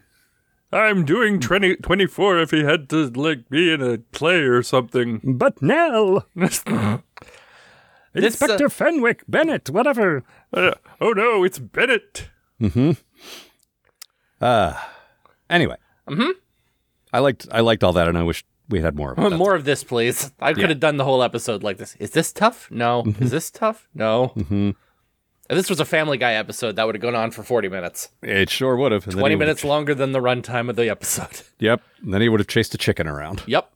[0.71, 5.21] I'm doing 20, 24 if he had to, like, be in a play or something.
[5.23, 6.99] But Nell, This, uh,
[8.13, 10.23] Inspector Fenwick, Bennett, whatever.
[10.51, 12.29] Uh, oh no, it's Bennett.
[12.59, 12.97] Mhm.
[14.41, 14.91] Ah.
[15.49, 15.77] Anyway,
[16.09, 16.31] mm-hmm.
[17.13, 19.37] I liked I liked all that, and I wish we had more of it.
[19.37, 20.31] more of this, please.
[20.39, 21.95] I could have done the whole episode like this.
[21.99, 22.71] Is this tough?
[22.71, 23.03] No.
[23.03, 23.23] Mm-hmm.
[23.23, 23.87] Is this tough?
[23.93, 24.33] No.
[24.35, 24.71] Mm-hmm.
[25.49, 28.09] If this was a Family Guy episode, that would have gone on for 40 minutes.
[28.21, 29.05] It sure would have.
[29.05, 31.41] And 20 he would've- minutes longer than the runtime of the episode.
[31.59, 31.81] Yep.
[32.03, 33.41] And then he would have chased a chicken around.
[33.47, 33.71] yep.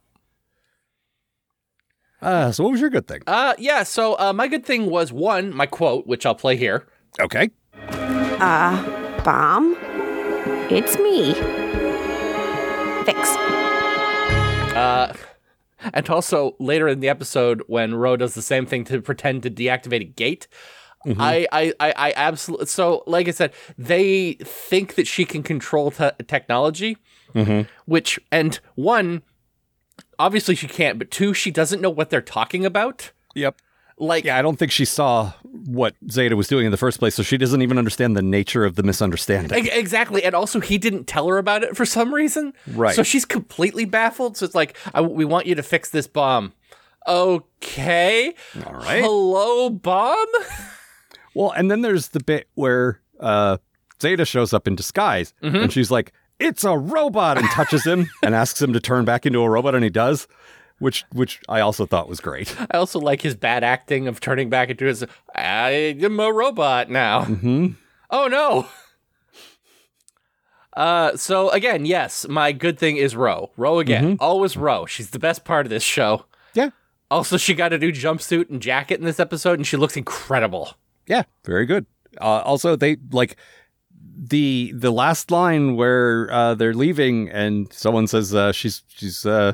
[2.22, 3.22] Uh, so what was your good thing?
[3.26, 3.82] Uh, yeah.
[3.84, 6.86] So uh, my good thing was one, my quote, which I'll play here.
[7.20, 7.50] Okay.
[7.90, 9.76] Uh, bomb?
[10.70, 11.34] It's me.
[13.06, 13.30] Fix.
[14.76, 15.14] Uh,
[15.96, 19.50] and also later in the episode, when Ro does the same thing to pretend to
[19.50, 20.48] deactivate a gate,
[21.06, 21.22] Mm-hmm.
[21.22, 22.68] I, I, I, I absolutely.
[22.68, 26.97] So, like I said, they think that she can control te- technology,
[27.34, 27.68] mm-hmm.
[27.86, 29.24] which, and one,
[30.20, 33.12] obviously she can't, but two, she doesn't know what they're talking about.
[33.36, 33.56] Yep.
[33.97, 37.14] Like, Yeah, I don't think she saw what Zeta was doing in the first place,
[37.14, 39.68] so she doesn't even understand the nature of the misunderstanding.
[39.68, 42.54] Exactly, and also he didn't tell her about it for some reason.
[42.68, 42.95] Right.
[42.95, 44.38] So she's completely baffled.
[44.38, 46.54] So it's like, I, we want you to fix this bomb.
[47.08, 48.34] Okay.
[48.66, 49.04] All right.
[49.04, 50.28] Hello, bomb.
[51.34, 53.58] Well, and then there's the bit where uh,
[54.02, 58.36] Zeta shows up in disguise, and she's like, "It's a robot," and touches him and
[58.36, 60.28] asks him to turn back into a robot, and he does,
[60.80, 62.56] which which I also thought was great.
[62.72, 65.06] I also like his bad acting of turning back into his.
[65.36, 65.70] I
[66.02, 67.24] am a robot now.
[67.26, 67.68] Mm-hmm.
[68.10, 68.68] Oh no.
[70.76, 73.52] Uh, so again, yes, my good thing is Ro.
[73.58, 74.86] Ro again, always Ro.
[74.86, 76.26] She's the best part of this show.
[76.54, 76.70] Yeah,
[77.10, 80.76] Also, she got a new jumpsuit and jacket in this episode, and she looks incredible.
[81.12, 81.86] Yeah, very good.
[82.20, 83.36] Uh, also, they like
[84.18, 89.53] the the last line where uh, they're leaving, and someone says uh, she's she's uh,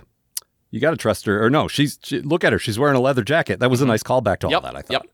[0.71, 2.99] you got to trust her, or no, she's she, look at her, she's wearing a
[3.01, 3.59] leather jacket.
[3.59, 4.61] That was a nice callback to all Yep.
[4.63, 4.75] that.
[4.75, 5.05] I thought, Yep.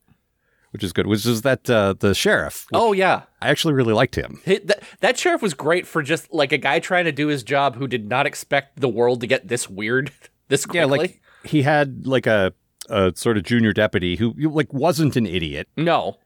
[0.71, 1.07] which is good.
[1.07, 2.65] Which is that uh, the sheriff?
[2.73, 3.23] Oh yeah.
[3.41, 4.41] I actually really liked him.
[4.45, 7.43] Hi- That, that sheriff was great for just like a guy trying to do his
[7.43, 10.11] job who did not expect the world to get this weird
[10.47, 10.79] this quickly.
[10.79, 12.53] Yeah, like he had like a
[12.89, 16.17] a sort of junior deputy who like wasn't an idiot, no,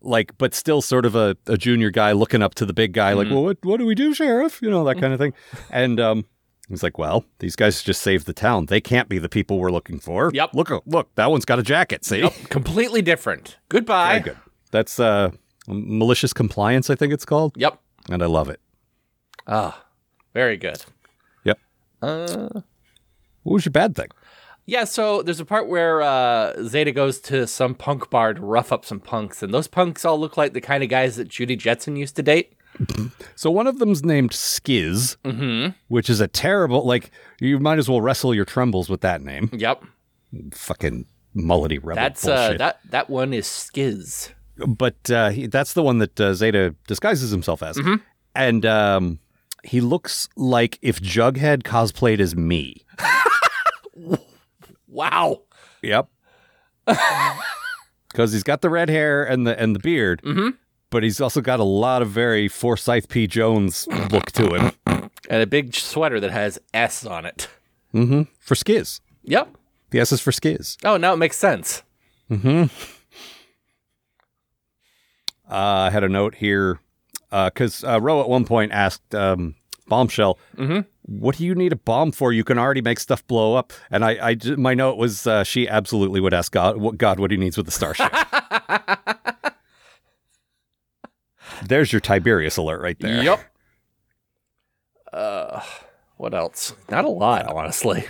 [0.00, 3.10] like but still sort of a, a junior guy looking up to the big guy,
[3.12, 3.18] Mm-hmm.
[3.18, 4.60] like, well, what what do we do, sheriff?
[4.62, 5.32] You know that kind of thing.
[5.70, 6.24] And um,
[6.68, 8.66] he's like, well, these guys just saved the town.
[8.66, 10.30] They can't be the people we're looking for.
[10.32, 10.50] Yep.
[10.54, 12.04] Look, look, that one's got a jacket.
[12.04, 13.58] See, Nope, completely different.
[13.68, 14.10] Goodbye.
[14.18, 14.38] very good.
[14.70, 15.30] That's uh
[15.68, 17.78] malicious compliance, I think it's called, Yep.
[18.10, 18.60] and I love it.
[19.46, 19.84] Ah,
[20.34, 20.84] very good.
[21.44, 21.58] Yep.
[22.00, 22.48] Uh,
[23.44, 24.08] What was your bad thing?
[24.66, 24.84] Yeah.
[24.84, 28.84] So there's a part where uh, Zeta goes to some punk bar to rough up
[28.84, 31.96] some punks, and those punks all look like the kind of guys that Judy Jetson
[31.96, 32.54] used to date.
[33.36, 35.70] So one of them's named Skiz, Mm-hmm.
[35.88, 36.86] which is a terrible.
[36.86, 37.10] Like
[37.40, 39.50] you might as well wrestle your trembles with that name.
[39.52, 39.82] Yep.
[40.54, 41.06] Fucking
[41.36, 42.58] mullety rebel That's uh, bullshit.
[42.58, 44.30] that that one is Skiz.
[44.56, 47.94] but uh, he, that's the one that uh, Zeta disguises himself as, Mm-hmm.
[48.34, 49.18] and um,
[49.64, 52.84] he looks like if Jughead cosplayed as me.
[54.92, 55.42] Wow.
[55.82, 56.08] Yep.
[58.08, 60.50] Because he's got the red hair and the and the beard, Mm-hmm.
[60.90, 63.26] but he's also got a lot of very Forsythe P.
[63.26, 64.72] Jones look to him.
[65.30, 67.48] And a big sweater that has S on it.
[67.94, 68.24] Mm-hmm.
[68.38, 69.56] For Skiz, Yep.
[69.92, 70.76] the S is for Skiz.
[70.84, 71.82] Oh, now it makes sense.
[72.30, 72.68] Uh,
[75.48, 76.80] I had a note here
[77.30, 79.54] because uh, Ro at one point asked um,
[79.92, 80.38] Bombshell,
[81.02, 82.32] "What do you need a bomb for?
[82.32, 85.68] You can already make stuff blow up." And I, I my note was uh, she
[85.68, 88.10] absolutely would ask God, what, God, what he needs with the starship.
[91.62, 93.22] There's your Tiberius alert right there.
[93.22, 93.40] Yep.
[95.12, 95.60] Uh,
[96.16, 96.74] what else?
[96.90, 98.06] Not a lot, honestly.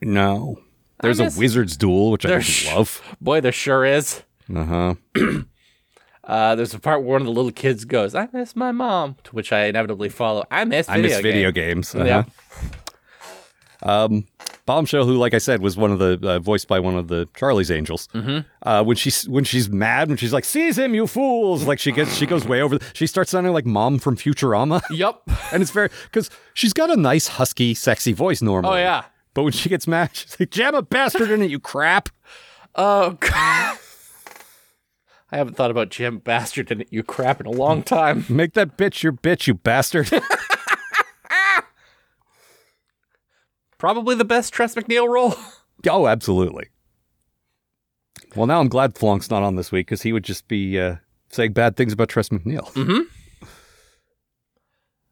[0.00, 0.58] No,
[1.00, 3.02] there's a wizard's duel, which I sh- love.
[3.20, 4.22] Boy, there sure is.
[4.54, 4.94] Uh huh.
[6.26, 9.16] Uh, there's a part where one of the little kids goes, "I miss my mom,"
[9.24, 12.06] to which I inevitably follow, "I miss I video miss video games." games.
[12.06, 12.18] Yeah.
[12.18, 12.26] Uh-huh.
[13.82, 14.26] Um,
[14.64, 17.28] Bombshell, who, like I said, was one of the uh, voiced by one of the
[17.36, 18.08] Charlie's Angels.
[18.14, 18.38] Mm-hmm.
[18.68, 21.92] Uh, when she's when she's mad, when she's like, "Seize him, you fools!" Like she
[21.92, 22.78] gets she goes way over.
[22.92, 25.22] She starts sounding like Mom from Futurama, Yep.
[25.52, 28.74] and it's very because she's got a nice, husky, sexy voice normally.
[28.74, 29.04] Oh yeah.
[29.34, 32.08] But when she gets mad, she's like, "Jam a bastard in it, you crap!"
[32.74, 33.78] Oh God.
[35.36, 38.24] I haven't thought about Jim Bastard in it, you crap, in a long time.
[38.30, 40.10] Make that bitch your bitch, you bastard.
[43.78, 45.34] Probably the best Tress MacNeille role.
[45.90, 46.68] oh, absolutely.
[48.34, 50.96] Well, now I'm glad Flonk's not on this week because he would just be uh,
[51.28, 53.06] saying bad things about Tress MacNeille.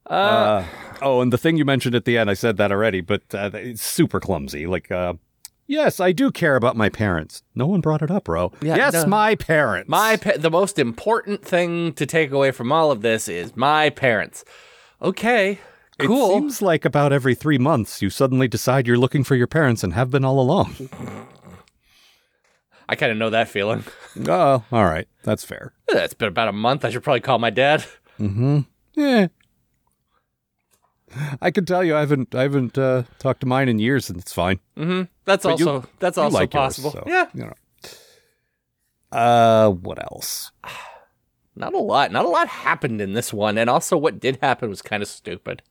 [0.07, 0.65] Uh,
[1.03, 3.51] oh, and the thing you mentioned at the end, I said that already, but uh,
[3.53, 4.67] it's super clumsy.
[4.67, 5.15] Like, uh,
[5.67, 7.43] yes, I do care about my parents.
[7.55, 8.53] No one brought it up, bro.
[8.61, 9.07] Yeah, yes, no.
[9.07, 9.89] my parents.
[9.89, 13.91] My pa- the most important thing to take away from all of this is my
[13.91, 14.45] parents.
[15.03, 15.59] Okay,
[16.01, 16.31] Cool.
[16.31, 19.85] It seems like about every three months you suddenly decide you're looking for your parents
[19.85, 20.75] and have been all along.
[22.89, 23.85] I kind of know that feeling.
[24.29, 25.73] oh, all right, that's fair.
[25.89, 26.85] That's been about a month.
[26.85, 27.85] I should probably call my dad.
[28.19, 28.67] Mhm.
[28.95, 29.29] Yeah.
[31.41, 34.19] I can tell you, I haven't, I haven't uh, talked to mine in years, and
[34.19, 34.59] it's fine.
[35.25, 36.91] That's But you- also that's You also like yours, possible.
[36.93, 37.53] so, Yeah, You know.
[39.13, 40.51] Uh, what else?
[41.57, 42.11] not a lot.
[42.13, 45.09] Not a lot happened in this one, and also what did happen was kind of
[45.09, 45.63] stupid.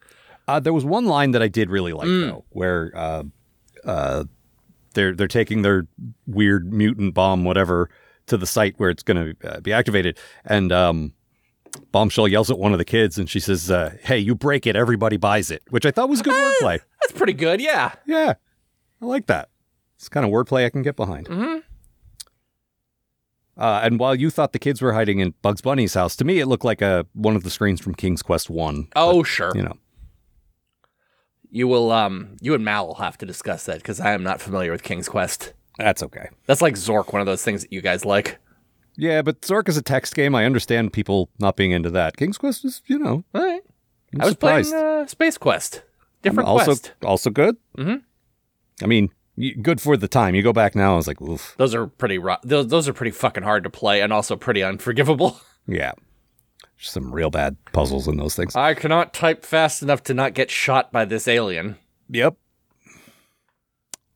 [0.48, 2.28] Uh, there was one line that I did really like Mm.
[2.30, 3.24] though, where uh,
[3.86, 4.24] uh,
[4.94, 5.88] they're they're taking their
[6.28, 7.90] weird mutant bomb, whatever,
[8.28, 11.14] to the site where it's going to uh, be activated, and um,
[11.92, 14.76] Bombshell yells at one of the kids, and she says, uh, "Hey, you break it,
[14.76, 16.80] everybody buys it," which I thought was good wordplay.
[17.02, 17.60] That's pretty good.
[17.62, 17.94] Yeah.
[18.06, 18.34] Yeah,
[19.04, 19.50] I like that.
[19.98, 21.28] It's kind of wordplay I can get behind.
[21.28, 21.58] Mm-hmm.
[23.56, 26.40] Uh, and while you thought the kids were hiding in Bugs Bunny's house, to me
[26.40, 28.88] it looked like a one of the screens from King's Quest One.
[28.96, 29.52] Oh, sure.
[29.54, 29.78] You know,
[31.52, 31.92] You will.
[31.92, 34.82] Um, you and Mal will have to discuss that because I am not familiar with
[34.82, 35.54] King's Quest.
[35.78, 36.30] that's okay.
[36.48, 38.40] That's like Zork, one of those things that you guys like.
[38.96, 40.34] Yeah, but Zork is a text game.
[40.36, 42.16] I understand people not being into that.
[42.18, 43.62] King's Quest is, you know, All right.
[44.16, 44.72] I'm I was surprised.
[44.72, 45.84] playing uh, Space Quest.
[46.24, 46.94] Different also quest.
[47.04, 47.58] also good.
[47.78, 48.02] Mhm.
[48.84, 49.10] I mean,
[49.62, 50.36] good for the time.
[50.36, 52.18] You go back now, I was like, oof, Those are pretty.
[52.18, 52.42] rough.
[52.44, 55.40] those those are pretty fucking hard to play, and also pretty unforgivable.
[55.68, 55.94] yeah,
[56.78, 58.56] some real bad puzzles in those things.
[58.56, 61.78] I cannot type fast enough to not get shot by this alien.
[62.10, 62.36] Yep.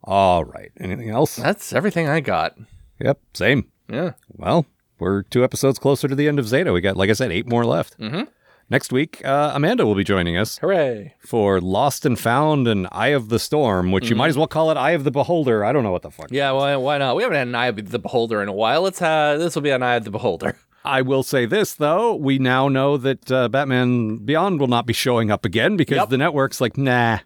[0.03, 0.71] All right.
[0.79, 1.35] Anything else?
[1.35, 2.55] That's everything I got.
[2.99, 3.19] Yep.
[3.33, 3.69] Same.
[3.89, 4.11] Yeah.
[4.29, 4.65] Well,
[4.99, 6.71] we're two episodes closer to the end of Zeta.
[6.71, 7.97] We got, like I said, eight more left.
[7.99, 8.23] Mm-hmm.
[8.69, 11.13] Next week, uh, Amanda will be joining us Hooray!
[11.19, 14.69] for Lost and Found and Eye of the Storm, which you might as well call
[14.71, 15.63] it Eye of the Beholder.
[15.63, 16.27] I don't know what the fuck.
[16.31, 16.51] Yeah.
[16.51, 16.75] Why?
[16.75, 17.15] Why not?
[17.15, 18.81] We haven't had an Eye of the Beholder in a while.
[18.81, 20.57] Let's have this will be an Eye of the Beholder.
[20.83, 24.93] I will say this though: we now know that uh, Batman Beyond will not be
[24.93, 26.09] showing up again because Yep.
[26.09, 27.19] the network's like, nah,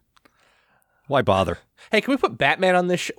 [1.07, 1.57] why bother?
[1.91, 3.13] Hey, can we put Batman on this show?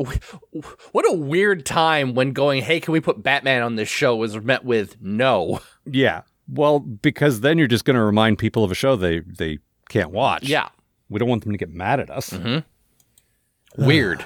[0.93, 4.37] What a weird time when going, hey, can we put Batman on this show was
[4.41, 5.59] met with no.
[5.85, 9.59] Yeah, well, because then you're just going to remind people of a show they they
[9.89, 10.45] can't watch.
[10.45, 10.69] Yeah.
[11.09, 12.33] we don't want them to get mad at us.
[13.79, 14.25] Weird.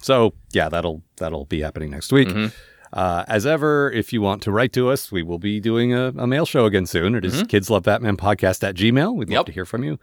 [0.00, 2.28] So yeah, that'll that'll be happening next week.
[2.28, 2.46] Mm-hmm.
[2.92, 6.06] Uh, as ever, if you want to write to us, we will be doing a,
[6.16, 7.14] a mail show again soon.
[7.14, 9.14] It is Kids Love Batman Podcast at Gmail.
[9.14, 9.32] We'd love Mm-hmm.
[9.32, 9.46] Yep.
[9.46, 9.98] to hear from you.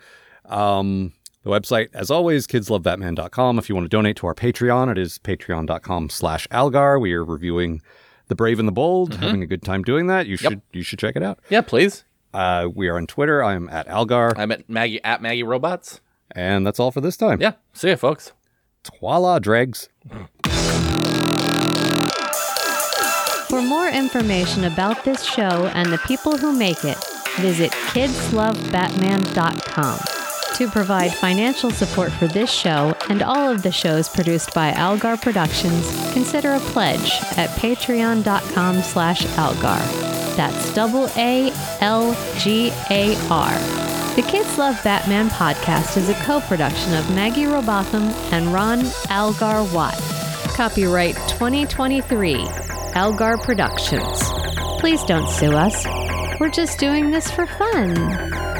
[0.45, 3.57] Um, the website, as always, kidslovebatman.com.
[3.57, 6.99] If you want to donate to our Patreon, it is patreon.com slash algar.
[6.99, 7.81] We are reviewing
[8.27, 10.25] The Brave and the Bold, having a good time doing that.
[10.27, 11.39] You should you should check it out.
[11.49, 12.03] Yeah, please.
[12.33, 13.41] Uh, we are on Twitter.
[13.43, 14.33] I'm at Algar.
[14.37, 16.01] I'm at Maggie at Maggie Robots.
[16.31, 17.39] And that's all for this time.
[17.39, 17.53] Yeah.
[17.73, 18.33] See ya, folks.
[18.83, 19.87] Twala dregs.
[23.47, 26.97] For more information about this show and the people who make it,
[27.37, 30.24] visit kidslovebatman.com.
[30.55, 35.17] To provide financial support for this show and all of the shows produced by Algar
[35.17, 39.83] Productions, consider a pledge at patreon.com slash algar.
[40.37, 41.51] That's double A
[41.81, 43.51] L G A R.
[44.15, 49.97] The Kids Love Batman podcast is a co-production of Maggie Robotham and Ron Algar Watt.
[50.55, 52.47] Copyright 2023,
[52.95, 54.23] Algar Productions.
[54.79, 55.85] Please don't sue us.
[56.39, 58.54] We're just doing this for fun.